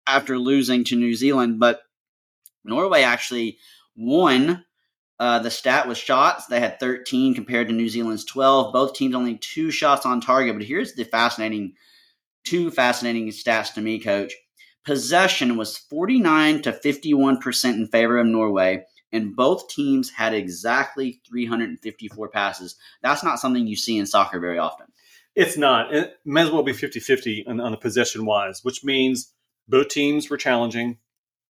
after 0.06 0.38
losing 0.38 0.84
to 0.86 0.98
New 0.98 1.16
Zealand, 1.16 1.62
but 1.62 1.82
Norway 2.66 3.04
actually 3.04 3.58
won. 3.96 4.66
Uh, 5.20 5.40
the 5.40 5.52
stat 5.52 5.88
was 5.88 5.98
shots. 5.98 6.48
They 6.48 6.60
had 6.60 6.80
13 6.80 7.34
compared 7.34 7.68
to 7.68 7.74
New 7.74 7.88
Zealand's 7.88 8.26
12. 8.26 8.74
Both 8.74 8.96
teams 8.96 9.16
only 9.16 9.38
two 9.38 9.72
shots 9.72 10.06
on 10.06 10.20
target. 10.20 10.56
But 10.56 10.66
here's 10.66 10.94
the 10.94 11.06
fascinating, 11.06 11.74
two 12.44 12.70
fascinating 12.72 13.30
stats 13.30 13.74
to 13.76 13.82
me, 13.82 14.00
Coach. 14.00 14.34
Possession 14.86 15.58
was 15.58 15.78
49 15.78 16.62
to 16.64 16.72
51% 16.72 17.74
in 17.74 17.88
favor 17.88 18.20
of 18.20 18.28
Norway, 18.28 18.86
and 19.12 19.36
both 19.36 19.68
teams 19.70 20.12
had 20.12 20.34
exactly 20.34 21.22
354 21.28 22.30
passes. 22.30 22.76
That's 23.02 23.24
not 23.24 23.40
something 23.40 23.66
you 23.66 23.76
see 23.76 23.98
in 23.98 24.06
soccer 24.06 24.40
very 24.40 24.60
often. 24.60 24.88
It's 25.34 25.58
not. 25.58 25.94
It 25.94 26.18
may 26.24 26.44
as 26.44 26.52
well 26.52 26.64
be 26.64 26.72
50 26.72 27.00
50 27.00 27.46
on, 27.48 27.60
on 27.60 27.72
the 27.72 27.78
possession 27.78 28.26
wise, 28.26 28.64
which 28.64 28.84
means 28.84 29.34
both 29.68 29.90
teams 29.90 30.30
were 30.30 30.38
challenging, 30.38 31.00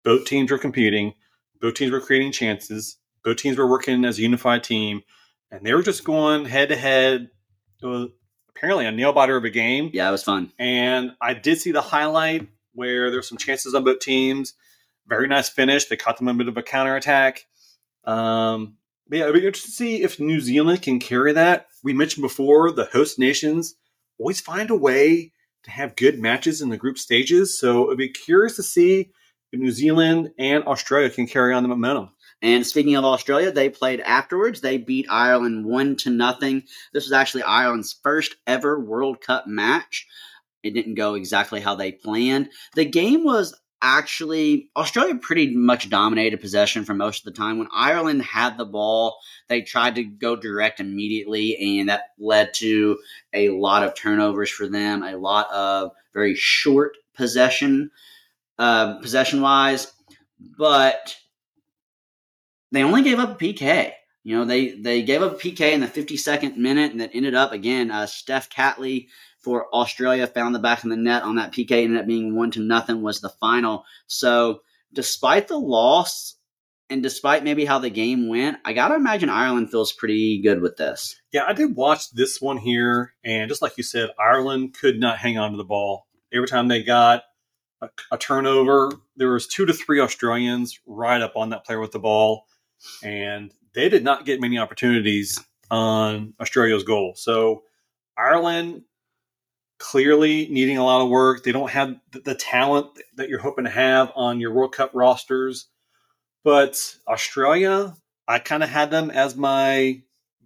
both 0.03 0.25
teams 0.25 0.49
were 0.49 0.57
competing, 0.57 1.13
both 1.61 1.75
teams 1.75 1.91
were 1.91 2.01
creating 2.01 2.31
chances, 2.31 2.97
both 3.23 3.37
teams 3.37 3.57
were 3.57 3.67
working 3.67 4.05
as 4.05 4.17
a 4.17 4.21
unified 4.21 4.63
team, 4.63 5.01
and 5.51 5.65
they 5.65 5.73
were 5.73 5.83
just 5.83 6.03
going 6.03 6.45
head 6.45 6.69
to 6.69 6.75
head. 6.75 7.29
It 7.81 7.85
was 7.85 8.09
apparently 8.49 8.85
a 8.85 8.91
nail 8.91 9.13
biter 9.13 9.37
of 9.37 9.43
a 9.43 9.49
game. 9.49 9.89
Yeah, 9.93 10.09
it 10.09 10.11
was 10.11 10.23
fun. 10.23 10.51
And 10.59 11.11
I 11.21 11.33
did 11.33 11.59
see 11.59 11.71
the 11.71 11.81
highlight 11.81 12.47
where 12.73 13.11
there's 13.11 13.27
some 13.27 13.37
chances 13.37 13.73
on 13.73 13.83
both 13.83 13.99
teams. 13.99 14.53
Very 15.07 15.27
nice 15.27 15.49
finish. 15.49 15.85
They 15.85 15.95
caught 15.95 16.17
them 16.17 16.27
a 16.27 16.33
bit 16.33 16.47
of 16.47 16.57
a 16.57 16.63
counterattack. 16.63 17.45
Um, 18.05 18.77
but 19.07 19.17
yeah, 19.17 19.23
it'll 19.23 19.39
be 19.39 19.45
interesting 19.45 19.71
to 19.71 19.75
see 19.75 20.03
if 20.03 20.19
New 20.19 20.39
Zealand 20.39 20.81
can 20.81 20.99
carry 20.99 21.33
that. 21.33 21.67
We 21.83 21.93
mentioned 21.93 22.21
before 22.21 22.71
the 22.71 22.85
host 22.85 23.17
nations 23.17 23.75
always 24.19 24.39
find 24.39 24.69
a 24.69 24.75
way 24.75 25.31
to 25.63 25.71
have 25.71 25.95
good 25.95 26.19
matches 26.19 26.61
in 26.61 26.69
the 26.69 26.77
group 26.77 26.97
stages. 26.97 27.59
So 27.59 27.87
it'd 27.87 27.97
be 27.97 28.09
curious 28.09 28.55
to 28.57 28.63
see 28.63 29.11
New 29.53 29.71
Zealand 29.71 30.31
and 30.37 30.63
Australia 30.65 31.09
can 31.09 31.27
carry 31.27 31.53
on 31.53 31.63
the 31.63 31.69
momentum. 31.69 32.09
And 32.41 32.65
speaking 32.65 32.95
of 32.95 33.03
Australia, 33.03 33.51
they 33.51 33.69
played 33.69 33.99
afterwards. 33.99 34.61
They 34.61 34.77
beat 34.77 35.07
Ireland 35.09 35.65
one 35.65 35.95
to 35.97 36.09
nothing. 36.09 36.63
This 36.93 37.05
was 37.05 37.11
actually 37.11 37.43
Ireland's 37.43 37.99
first 38.01 38.35
ever 38.47 38.79
World 38.79 39.21
Cup 39.21 39.47
match. 39.47 40.07
It 40.63 40.73
didn't 40.73 40.95
go 40.95 41.15
exactly 41.15 41.59
how 41.59 41.75
they 41.75 41.91
planned. 41.91 42.49
The 42.75 42.85
game 42.85 43.23
was 43.23 43.59
actually 43.81 44.69
Australia 44.75 45.15
pretty 45.15 45.55
much 45.55 45.89
dominated 45.89 46.41
possession 46.41 46.83
for 46.83 46.93
most 46.93 47.19
of 47.19 47.33
the 47.33 47.37
time. 47.37 47.57
When 47.57 47.69
Ireland 47.73 48.21
had 48.21 48.57
the 48.57 48.65
ball, 48.65 49.17
they 49.47 49.61
tried 49.61 49.95
to 49.95 50.03
go 50.03 50.35
direct 50.35 50.79
immediately, 50.79 51.79
and 51.79 51.89
that 51.89 52.09
led 52.17 52.53
to 52.55 52.99
a 53.33 53.49
lot 53.49 53.83
of 53.83 53.95
turnovers 53.95 54.49
for 54.49 54.67
them, 54.67 55.03
a 55.03 55.15
lot 55.15 55.49
of 55.51 55.91
very 56.13 56.35
short 56.35 56.97
possession, 57.15 57.91
uh, 58.59 58.99
possession 58.99 59.41
wise. 59.41 59.91
But 60.57 61.15
they 62.71 62.83
only 62.83 63.01
gave 63.01 63.19
up 63.19 63.41
a 63.41 63.43
PK. 63.43 63.93
You 64.23 64.37
know, 64.37 64.45
they 64.45 64.71
they 64.71 65.01
gave 65.01 65.23
up 65.23 65.33
a 65.33 65.35
PK 65.35 65.71
in 65.71 65.79
the 65.79 65.87
52nd 65.87 66.57
minute, 66.57 66.91
and 66.91 67.01
that 67.01 67.11
ended 67.13 67.33
up 67.33 67.51
again. 67.51 67.89
Uh, 67.89 68.05
Steph 68.05 68.49
Catley 68.49 69.07
for 69.39 69.73
Australia 69.73 70.27
found 70.27 70.53
the 70.53 70.59
back 70.59 70.83
of 70.83 70.89
the 70.89 70.97
net 70.97 71.23
on 71.23 71.37
that 71.37 71.53
PK, 71.53 71.71
ended 71.71 72.01
up 72.01 72.07
being 72.07 72.35
one 72.35 72.51
to 72.51 72.59
nothing 72.59 73.01
was 73.01 73.21
the 73.21 73.29
final. 73.29 73.85
So, 74.07 74.61
despite 74.93 75.47
the 75.47 75.57
loss, 75.57 76.35
and 76.89 77.01
despite 77.01 77.43
maybe 77.43 77.65
how 77.65 77.79
the 77.79 77.89
game 77.89 78.27
went, 78.27 78.57
I 78.65 78.73
gotta 78.73 78.95
imagine 78.95 79.29
Ireland 79.29 79.71
feels 79.71 79.93
pretty 79.93 80.41
good 80.41 80.61
with 80.61 80.75
this. 80.75 81.15
Yeah, 81.31 81.45
I 81.47 81.53
did 81.53 81.75
watch 81.75 82.11
this 82.11 82.41
one 82.41 82.57
here, 82.57 83.13
and 83.23 83.47
just 83.49 83.61
like 83.61 83.77
you 83.77 83.83
said, 83.83 84.09
Ireland 84.19 84.75
could 84.79 84.99
not 84.99 85.17
hang 85.17 85.37
on 85.37 85.51
to 85.51 85.57
the 85.57 85.63
ball. 85.63 86.07
Every 86.33 86.47
time 86.47 86.67
they 86.67 86.83
got 86.83 87.23
a, 87.81 87.89
a 88.11 88.17
turnover, 88.17 88.91
there 89.15 89.31
was 89.31 89.47
two 89.47 89.65
to 89.65 89.73
three 89.73 89.99
Australians 89.99 90.79
right 90.85 91.21
up 91.21 91.35
on 91.35 91.49
that 91.49 91.65
player 91.65 91.79
with 91.79 91.91
the 91.91 91.99
ball, 91.99 92.45
and 93.03 93.53
they 93.73 93.89
did 93.89 94.03
not 94.03 94.25
get 94.25 94.41
many 94.41 94.57
opportunities 94.57 95.39
on 95.71 96.33
Australia's 96.39 96.83
goal. 96.83 97.13
So 97.15 97.63
Ireland 98.17 98.83
clearly 99.79 100.47
needing 100.49 100.77
a 100.77 100.83
lot 100.83 101.01
of 101.01 101.09
work. 101.09 101.43
They 101.43 101.51
don't 101.51 101.69
have 101.69 101.95
the, 102.11 102.35
talent 102.35 102.87
that 103.15 103.29
you're 103.29 103.39
hoping 103.39 103.63
to 103.63 103.71
have 103.71 104.11
on 104.15 104.39
your 104.39 104.53
World 104.53 104.73
Cup 104.73 104.91
rosters. 104.93 105.67
But 106.43 106.95
Australia, 107.07 107.95
I 108.27 108.39
kind 108.39 108.61
of 108.61 108.69
had 108.69 108.91
them 108.91 109.09
as 109.09 109.35
my 109.35 110.01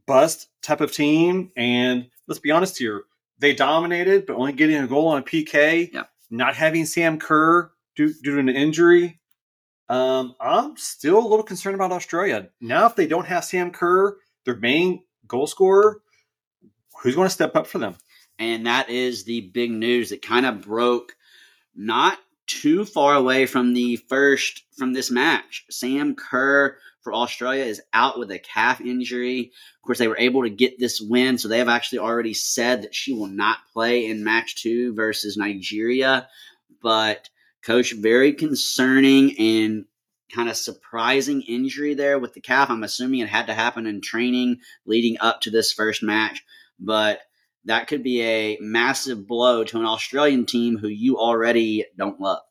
bust 0.06 0.50
type 0.62 0.82
of 0.82 0.92
team. 0.92 1.52
And 1.58 2.10
let's 2.28 2.40
be 2.40 2.52
honest 2.52 2.78
here, 2.78 3.04
they 3.40 3.54
dominated, 3.54 4.26
but 4.26 4.36
only 4.36 4.54
getting 4.54 4.78
a 4.78 4.88
goal 4.88 5.08
on 5.08 5.20
a 5.20 5.24
PK, 5.24 5.92
Yeah. 5.92 6.04
Not 6.38 6.56
having 6.56 6.86
Sam 6.86 7.20
Kerr 7.20 7.72
due, 7.96 8.14
due 8.14 8.34
to 8.34 8.40
an 8.40 8.50
injury. 8.50 9.20
Um, 9.90 10.36
I'm 10.40 10.78
still 10.78 11.20
a 11.20 11.28
little 11.28 11.44
concerned 11.44 11.76
about 11.76 11.92
Australia. 11.92 12.50
Now, 12.62 12.86
if 12.86 12.96
they 12.96 13.08
don't 13.08 13.28
have 13.28 13.46
Sam 13.46 13.72
Kerr, 13.72 14.18
their 14.46 14.56
main 14.56 15.04
goal 15.28 15.48
scorer, 15.48 16.02
who's 17.02 17.16
going 17.16 17.28
to 17.28 17.34
step 17.34 17.56
up 17.56 17.68
for 17.68 17.80
them? 17.80 17.96
and 18.40 18.66
that 18.66 18.90
is 18.90 19.24
the 19.24 19.42
big 19.54 19.72
news 19.72 20.10
that 20.10 20.22
kind 20.22 20.46
of 20.46 20.62
broke 20.62 21.16
not 21.76 22.18
too 22.48 22.86
far 22.86 23.16
away 23.16 23.46
from 23.46 23.74
the 23.74 23.96
first 23.96 24.64
from 24.78 24.94
this 24.94 25.10
match. 25.10 25.66
Sam 25.70 26.16
Kerr 26.16 26.78
for 27.04 27.14
Australia 27.14 27.66
is 27.66 27.82
out 27.94 28.18
with 28.18 28.32
a 28.32 28.40
calf 28.40 28.82
injury. 28.82 29.52
Of 29.78 29.86
course, 29.86 30.00
they 30.00 30.08
were 30.08 30.18
able 30.18 30.44
to 30.44 30.50
get 30.50 30.80
this 30.80 31.02
win, 31.02 31.38
so 31.38 31.48
they 31.48 31.60
have 31.60 31.70
actually 31.70 32.00
already 32.00 32.34
said 32.34 32.84
that 32.84 32.96
she 32.96 33.14
will 33.14 33.28
not 33.28 33.58
play 33.74 34.06
in 34.06 34.24
match 34.24 34.56
two 34.56 34.94
versus 34.94 35.38
Nigeria. 35.38 36.28
But 36.82 37.30
coach, 37.64 37.94
very 37.94 38.34
concerning 38.34 39.38
and 39.38 39.86
kind 40.34 40.50
of 40.50 40.58
surprising 40.58 41.42
injury 41.42 41.94
there 41.94 42.20
with 42.20 42.34
the 42.34 42.42
calf. 42.42 42.70
I'm 42.70 42.84
assuming 42.84 43.20
it 43.20 43.30
had 43.30 43.48
to 43.48 43.54
happen 43.54 43.86
in 43.86 44.02
training 44.02 44.60
leading 44.86 45.18
up 45.20 45.42
to 45.42 45.52
this 45.52 45.72
first 45.72 46.02
match, 46.02 46.44
but 46.80 47.20
that 47.66 47.88
could 47.88 48.04
be 48.04 48.22
a 48.22 48.58
massive 48.60 49.28
blow 49.28 49.64
to 49.64 49.78
an 49.78 49.86
Australian 49.86 50.46
team 50.46 50.78
who 50.78 50.88
you 50.88 51.18
already 51.18 51.86
don't 51.98 52.20
love. 52.20 52.42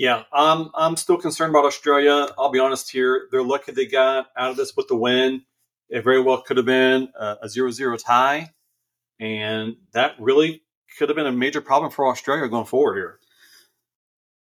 Yeah, 0.00 0.22
I'm 0.32 0.70
I'm 0.74 0.96
still 0.96 1.18
concerned 1.18 1.50
about 1.50 1.66
Australia. 1.66 2.28
I'll 2.38 2.50
be 2.50 2.58
honest 2.58 2.90
here. 2.90 3.28
They're 3.30 3.42
lucky 3.42 3.72
they 3.72 3.84
got 3.84 4.28
out 4.34 4.50
of 4.50 4.56
this 4.56 4.74
with 4.74 4.88
the 4.88 4.96
win. 4.96 5.42
It 5.90 6.02
very 6.04 6.22
well 6.22 6.40
could 6.40 6.56
have 6.56 6.64
been 6.64 7.10
a, 7.14 7.36
0-0 7.44 8.02
tie, 8.02 8.48
and 9.20 9.76
that 9.92 10.14
really 10.18 10.62
could 10.96 11.10
have 11.10 11.16
been 11.16 11.26
a 11.26 11.32
major 11.32 11.60
problem 11.60 11.92
for 11.92 12.06
Australia 12.06 12.48
going 12.48 12.64
forward 12.64 12.94
here. 12.94 13.18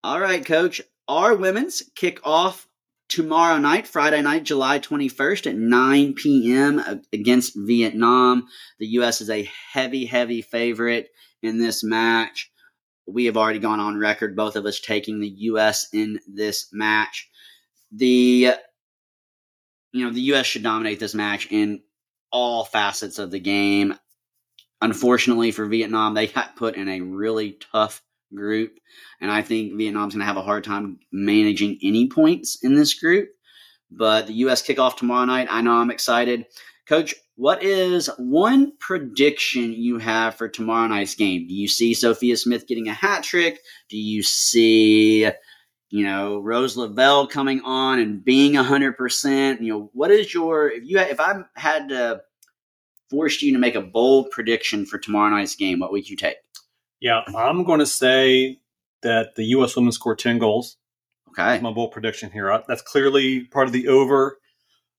All 0.04 0.20
right, 0.20 0.46
coach. 0.46 0.80
Our 1.08 1.34
women's 1.34 1.82
kick 1.96 2.20
off 2.24 2.68
tomorrow 3.10 3.58
night, 3.58 3.88
Friday 3.88 4.22
night, 4.22 4.44
July 4.44 4.78
21st 4.78 5.48
at 5.48 5.56
9 5.56 6.14
p.m. 6.14 7.02
against 7.12 7.54
Vietnam. 7.56 8.46
The 8.78 8.86
U.S. 9.00 9.22
is 9.22 9.32
a 9.32 9.50
heavy, 9.74 10.06
heavy 10.06 10.44
favorite 10.44 11.10
in 11.42 11.58
this 11.58 11.84
match. 11.84 12.52
We 13.08 13.26
have 13.26 13.38
already 13.38 13.60
gone 13.60 13.80
on 13.80 13.98
record, 13.98 14.36
both 14.36 14.56
of 14.56 14.66
us 14.66 14.80
taking 14.80 15.20
the 15.20 15.28
U.S. 15.28 15.88
in 15.94 16.20
this 16.28 16.68
match. 16.72 17.30
The 17.92 18.54
you 19.94 20.06
know 20.06 20.12
the 20.12 20.22
U.S. 20.22 20.46
should 20.46 20.64
dominate 20.64 21.00
this 21.00 21.16
match 21.16 21.48
in 21.50 21.82
all 22.32 22.66
facets 22.66 23.20
of 23.20 23.32
the 23.32 23.40
game. 23.40 23.96
Unfortunately 24.82 25.52
for 25.52 25.66
Vietnam, 25.66 26.14
they 26.14 26.28
got 26.28 26.56
put 26.56 26.76
in 26.76 26.88
a 26.88 27.02
really 27.02 27.58
tough 27.72 28.04
group, 28.36 28.74
and 29.22 29.32
I 29.32 29.42
think 29.42 29.78
Vietnam's 29.78 30.14
going 30.14 30.20
to 30.20 30.28
have 30.28 30.38
a 30.38 30.42
hard 30.42 30.64
time 30.64 31.00
managing 31.12 31.80
any 31.82 32.10
points 32.10 32.64
in 32.64 32.76
this 32.76 32.94
group. 32.94 33.30
But 33.90 34.28
the 34.28 34.34
U.S. 34.34 34.62
kickoff 34.62 34.98
tomorrow 34.98 35.26
night, 35.26 35.48
I 35.50 35.62
know 35.62 35.72
I'm 35.72 35.92
excited. 35.92 36.46
Coach, 36.88 37.16
what 37.36 37.62
is 37.62 38.10
one 38.18 38.72
prediction 38.80 39.74
you 39.74 39.98
have 39.98 40.36
for 40.36 40.48
tomorrow 40.48 40.88
night's 40.88 41.16
game? 41.16 41.46
Do 41.48 41.54
you 41.54 41.68
see 41.68 41.94
Sophia 41.94 42.38
Smith 42.38 42.66
getting 42.66 42.88
a 42.88 42.94
hat 42.94 43.24
trick? 43.24 43.60
Do 43.90 43.98
you 43.98 44.24
see, 44.24 45.30
you 45.90 46.06
know, 46.06 46.40
Rose 46.40 46.78
Lavelle 46.78 47.28
coming 47.28 47.62
on 47.62 48.00
and 48.00 48.24
being 48.24 48.54
hundred 48.54 48.98
percent? 48.98 49.62
You 49.62 49.74
know, 49.74 49.90
what 49.94 50.12
is 50.12 50.34
your 50.34 50.70
if 50.70 50.84
you 50.86 50.98
if 51.00 51.20
I 51.20 51.42
had 51.56 51.90
to 51.90 52.22
force 53.10 53.42
you 53.42 53.52
to 53.54 53.60
make 53.60 53.76
a 53.76 53.82
bold 53.82 54.32
prediction 54.32 54.86
for 54.86 54.98
tomorrow 54.98 55.30
night's 55.30 55.56
game, 55.56 55.80
what 55.80 55.92
would 55.92 56.10
you 56.10 56.16
take? 56.16 56.38
Yeah, 57.00 57.22
I'm 57.36 57.64
going 57.64 57.80
to 57.80 57.86
say 57.86 58.60
that 59.04 59.36
the 59.36 59.44
U.S. 59.46 59.76
women 59.76 59.92
score 59.92 60.16
10 60.16 60.40
goals. 60.40 60.78
Okay. 61.30 61.44
That's 61.44 61.64
my 61.64 61.72
bold 61.72 61.92
prediction 61.92 62.32
here. 62.32 62.64
That's 62.68 62.82
clearly 62.82 63.46
part 63.46 63.68
of 63.68 63.74
the 63.74 63.88
over. 63.88 64.40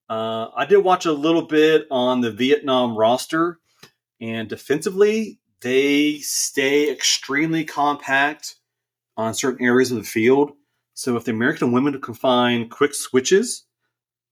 Uh, 0.09 0.49
I 0.57 0.65
did 0.65 0.79
watch 0.79 1.07
a 1.07 1.13
little 1.13 1.43
bit 1.43 1.87
on 1.91 2.21
the 2.21 2.31
Vietnam 2.31 2.97
roster, 2.97 3.59
and 4.21 4.49
defensively, 4.49 5.39
they 5.61 6.19
stay 6.19 6.91
extremely 6.91 7.65
compact 7.65 8.57
on 9.17 9.35
certain 9.35 9.67
areas 9.67 9.91
of 9.91 9.99
the 9.99 10.05
field. 10.05 10.53
So 10.95 11.17
if 11.17 11.25
the 11.25 11.33
American 11.33 11.73
women 11.73 12.01
can 12.01 12.15
find 12.15 12.71
quick 12.71 12.95
switches, 12.95 13.65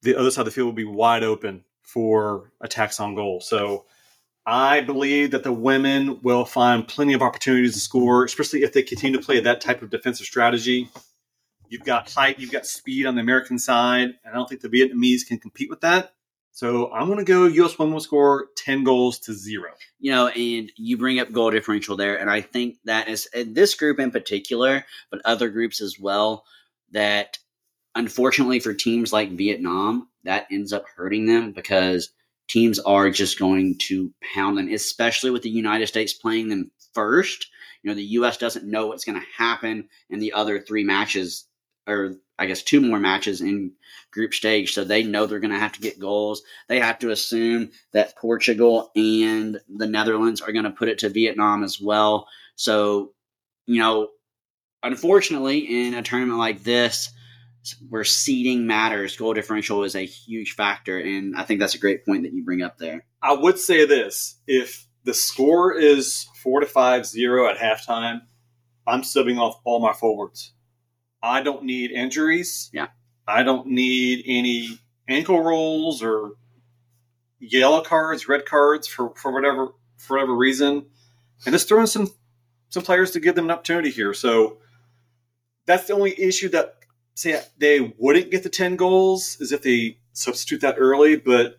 the 0.03 0.17
other 0.17 0.31
side 0.31 0.43
of 0.43 0.47
the 0.47 0.51
field 0.53 0.67
will 0.67 0.73
be 0.73 0.85
wide 0.85 1.23
open 1.23 1.65
for 1.83 2.53
attacks 2.61 2.99
on 3.01 3.15
goal. 3.15 3.41
So 3.41 3.85
I 4.47 4.81
believe 4.81 5.33
that 5.33 5.43
the 5.43 5.53
women 5.53 6.21
will 6.23 6.45
find 6.45 6.87
plenty 6.87 7.13
of 7.15 7.23
opportunities 7.23 7.75
to 7.75 7.81
score, 7.81 8.25
especially 8.25 8.63
if 8.63 8.73
they 8.73 8.83
continue 8.83 9.19
to 9.19 9.25
play 9.25 9.41
that 9.41 9.61
type 9.61 9.83
of 9.83 9.91
defensive 9.91 10.27
strategy. 10.27 10.89
You've 11.69 11.85
got 11.85 12.11
height, 12.11 12.39
you've 12.39 12.53
got 12.53 12.67
speed 12.67 13.07
on 13.07 13.15
the 13.15 13.21
American 13.21 13.59
side, 13.59 14.15
and 14.25 14.33
I 14.33 14.35
don't 14.35 14.49
think 14.49 14.61
the 14.61 14.69
Vietnamese 14.69 15.27
can 15.27 15.39
compete 15.39 15.71
with 15.71 15.81
that. 15.83 16.13
So 16.53 16.91
I'm 16.91 17.07
going 17.07 17.19
to 17.19 17.25
go 17.25 17.45
U.S. 17.45 17.79
women 17.79 17.93
will 17.93 18.01
score 18.01 18.47
10 18.57 18.83
goals 18.83 19.19
to 19.21 19.35
zero. 19.35 19.73
You 19.99 20.13
know, 20.13 20.29
and 20.29 20.73
you 20.77 20.97
bring 20.97 21.21
up 21.21 21.31
goal 21.31 21.51
differential 21.51 21.97
there, 21.97 22.19
and 22.19 22.31
I 22.31 22.41
think 22.41 22.77
that 22.85 23.09
is 23.09 23.29
this 23.35 23.75
group 23.75 23.99
in 23.99 24.11
particular, 24.11 24.87
but 25.11 25.21
other 25.25 25.51
groups 25.51 25.83
as 25.83 25.99
well, 26.01 26.45
that 26.93 27.39
unfortunately 27.95 28.61
for 28.61 28.73
teams 28.73 29.13
like 29.13 29.33
Vietnam, 29.33 30.09
that 30.25 30.47
ends 30.51 30.73
up 30.73 30.85
hurting 30.97 31.27
them 31.27 31.53
because 31.53 32.11
teams 32.49 32.79
are 32.79 33.11
just 33.11 33.39
going 33.39 33.77
to 33.89 34.13
pound 34.35 34.57
them, 34.57 34.69
especially 34.69 35.31
with 35.31 35.43
the 35.43 35.51
United 35.51 35.89
States 35.89 36.13
playing 36.13 36.49
them 36.49 36.71
first. 36.95 37.49
You 37.83 37.91
know, 37.91 37.95
the 37.95 38.03
U.S. 38.03 38.39
doesn't 38.39 38.65
know 38.65 38.87
what's 38.87 39.05
going 39.05 39.21
to 39.21 39.27
happen 39.37 39.89
in 40.09 40.21
the 40.21 40.33
other 40.33 40.61
three 40.61 40.85
matches, 40.85 41.45
or 41.87 42.17
I 42.39 42.47
guess 42.47 42.63
two 42.63 42.81
more 42.81 42.99
matches 42.99 43.41
in 43.41 43.73
group 44.11 44.35
stage. 44.35 44.75
So 44.75 44.85
they 44.85 45.03
know 45.03 45.27
they're 45.27 45.41
going 45.41 45.53
to 45.53 45.59
have 45.59 45.73
to 45.73 45.81
get 45.81 45.99
goals. 45.99 46.43
They 46.69 46.81
have 46.81 46.99
to 47.01 47.11
assume 47.11 47.71
that 47.93 48.17
Portugal 48.17 48.91
and 48.95 49.59
the 49.69 49.87
Netherlands 49.87 50.41
are 50.41 50.53
going 50.53 50.65
to 50.65 50.71
put 50.71 50.89
it 50.89 50.99
to 50.99 51.09
Vietnam 51.09 51.65
as 51.65 51.81
well. 51.81 52.29
So, 52.57 53.13
you 53.67 53.79
know, 53.81 54.09
unfortunately, 54.83 55.87
in 55.87 55.95
a 55.95 56.03
tournament 56.03 56.39
like 56.39 56.63
this, 56.63 57.11
where 57.89 58.05
seeding 58.05 58.67
matters, 58.67 59.17
goal 59.17 59.35
differential 59.35 59.83
is 59.83 59.97
a 59.97 60.07
huge 60.07 60.53
factor, 60.53 60.99
and 60.99 61.37
I 61.37 61.43
think 61.43 61.61
that's 61.61 61.75
a 61.75 61.81
great 61.81 62.05
point 62.05 62.23
that 62.23 62.33
you 62.33 62.45
bring 62.45 62.63
up 62.63 62.79
there. 62.79 63.05
I 63.23 63.33
would 63.33 63.59
say 63.59 63.87
this: 63.87 64.39
if 64.47 64.87
the 65.05 65.15
score 65.15 65.75
is 65.75 66.29
four 66.43 66.61
to 66.61 66.67
five 66.67 67.07
zero 67.07 67.49
at 67.49 67.57
halftime, 67.57 68.21
I'm 68.87 69.03
subbing 69.03 69.39
off 69.39 69.61
all 69.65 69.81
my 69.81 69.93
forwards. 69.93 70.53
I 71.23 71.43
don't 71.43 71.65
need 71.65 71.91
injuries. 71.91 72.71
Yeah. 72.73 72.89
I 73.27 73.43
don't 73.43 73.67
need 73.67 74.25
any 74.27 74.79
ankle 75.09 75.43
rolls 75.43 76.03
or 76.03 76.33
yellow 77.39 77.83
cards, 77.83 78.29
red 78.29 78.47
cards 78.47 78.87
for, 78.87 79.15
for 79.17 79.33
whatever 79.33 79.69
for 79.97 80.17
whatever 80.17 80.35
reason, 80.37 80.87
and 81.45 81.53
just 81.53 81.69
throwing 81.69 81.87
some 81.87 82.11
some 82.69 82.83
players 82.83 83.13
to 83.13 83.21
give 83.21 83.35
them 83.35 83.47
an 83.47 83.51
opportunity 83.51 83.91
here. 83.91 84.13
So 84.15 84.59
that's 85.67 85.87
the 85.87 85.95
only 85.95 86.19
issue 86.21 86.49
that 86.51 86.77
say 87.15 87.41
they 87.59 87.95
wouldn't 87.99 88.31
get 88.31 88.43
the 88.43 88.49
10 88.49 88.77
goals 88.77 89.39
is 89.41 89.53
if 89.53 89.63
they 89.63 89.99
substitute 90.13 90.61
that 90.61 90.77
early, 90.79 91.17
but 91.17 91.59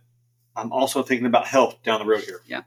I'm 0.56 0.72
also 0.72 1.04
thinking 1.04 1.26
about 1.26 1.48
health 1.48 1.82
down 1.84 2.00
the 2.00 2.06
road 2.06 2.22
here. 2.22 2.42
Yeah. 2.46 2.62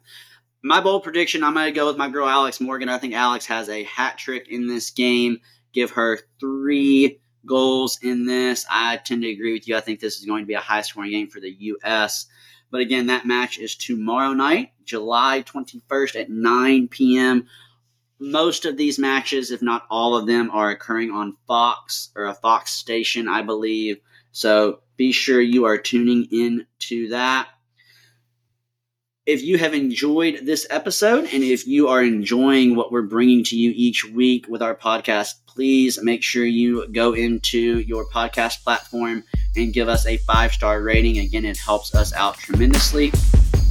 My 0.62 0.80
bold 0.80 1.02
prediction, 1.02 1.42
I'm 1.42 1.54
going 1.54 1.66
to 1.66 1.72
go 1.72 1.86
with 1.86 1.96
my 1.96 2.08
girl 2.08 2.28
Alex 2.28 2.60
Morgan. 2.60 2.88
I 2.88 2.98
think 2.98 3.14
Alex 3.14 3.46
has 3.46 3.68
a 3.68 3.84
hat 3.84 4.18
trick 4.18 4.48
in 4.48 4.66
this 4.66 4.90
game. 4.90 5.40
Give 5.72 5.90
her 5.92 6.18
three 6.38 7.20
goals 7.46 7.98
in 8.02 8.26
this. 8.26 8.66
I 8.70 8.98
tend 8.98 9.22
to 9.22 9.30
agree 9.30 9.52
with 9.52 9.66
you. 9.68 9.76
I 9.76 9.80
think 9.80 10.00
this 10.00 10.18
is 10.18 10.26
going 10.26 10.42
to 10.42 10.48
be 10.48 10.54
a 10.54 10.60
high 10.60 10.82
scoring 10.82 11.10
game 11.10 11.28
for 11.28 11.40
the 11.40 11.50
U.S. 11.50 12.26
But 12.70 12.80
again, 12.80 13.06
that 13.06 13.26
match 13.26 13.58
is 13.58 13.74
tomorrow 13.76 14.32
night, 14.32 14.72
July 14.84 15.42
21st 15.42 16.20
at 16.20 16.30
9 16.30 16.88
p.m 16.88 17.46
most 18.20 18.66
of 18.66 18.76
these 18.76 18.98
matches, 18.98 19.50
if 19.50 19.62
not 19.62 19.86
all 19.90 20.14
of 20.14 20.26
them, 20.26 20.50
are 20.52 20.70
occurring 20.70 21.10
on 21.10 21.36
Fox 21.48 22.10
or 22.14 22.26
a 22.26 22.34
Fox 22.34 22.70
station, 22.70 23.26
I 23.26 23.42
believe. 23.42 23.98
So 24.32 24.80
be 24.96 25.10
sure 25.10 25.40
you 25.40 25.64
are 25.64 25.78
tuning 25.78 26.28
in 26.30 26.66
to 26.80 27.08
that. 27.08 27.48
If 29.30 29.44
you 29.44 29.58
have 29.58 29.74
enjoyed 29.74 30.40
this 30.42 30.66
episode 30.70 31.28
and 31.32 31.44
if 31.44 31.64
you 31.64 31.86
are 31.86 32.02
enjoying 32.02 32.74
what 32.74 32.90
we're 32.90 33.02
bringing 33.02 33.44
to 33.44 33.56
you 33.56 33.72
each 33.76 34.04
week 34.04 34.46
with 34.48 34.60
our 34.60 34.74
podcast, 34.74 35.34
please 35.46 36.02
make 36.02 36.24
sure 36.24 36.44
you 36.44 36.88
go 36.88 37.12
into 37.12 37.78
your 37.78 38.06
podcast 38.06 38.64
platform 38.64 39.22
and 39.54 39.72
give 39.72 39.88
us 39.88 40.04
a 40.04 40.16
five 40.16 40.52
star 40.52 40.82
rating. 40.82 41.18
Again, 41.18 41.44
it 41.44 41.58
helps 41.58 41.94
us 41.94 42.12
out 42.14 42.38
tremendously. 42.38 43.12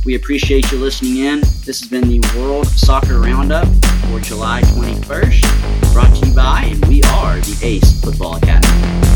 We 0.06 0.16
appreciate 0.16 0.72
you 0.72 0.78
listening 0.78 1.18
in. 1.18 1.42
This 1.42 1.82
has 1.82 1.90
been 1.90 2.08
the 2.08 2.26
World 2.38 2.68
Soccer 2.68 3.20
Roundup 3.20 3.68
for 4.08 4.22
July 4.22 4.62
21st, 4.62 5.92
brought 5.92 6.16
to 6.16 6.26
you 6.26 6.34
by, 6.34 6.70
and 6.72 6.86
we 6.86 7.04
are 7.04 7.36
the 7.36 7.60
ACE 7.64 8.02
Football 8.02 8.38
Academy. 8.38 9.10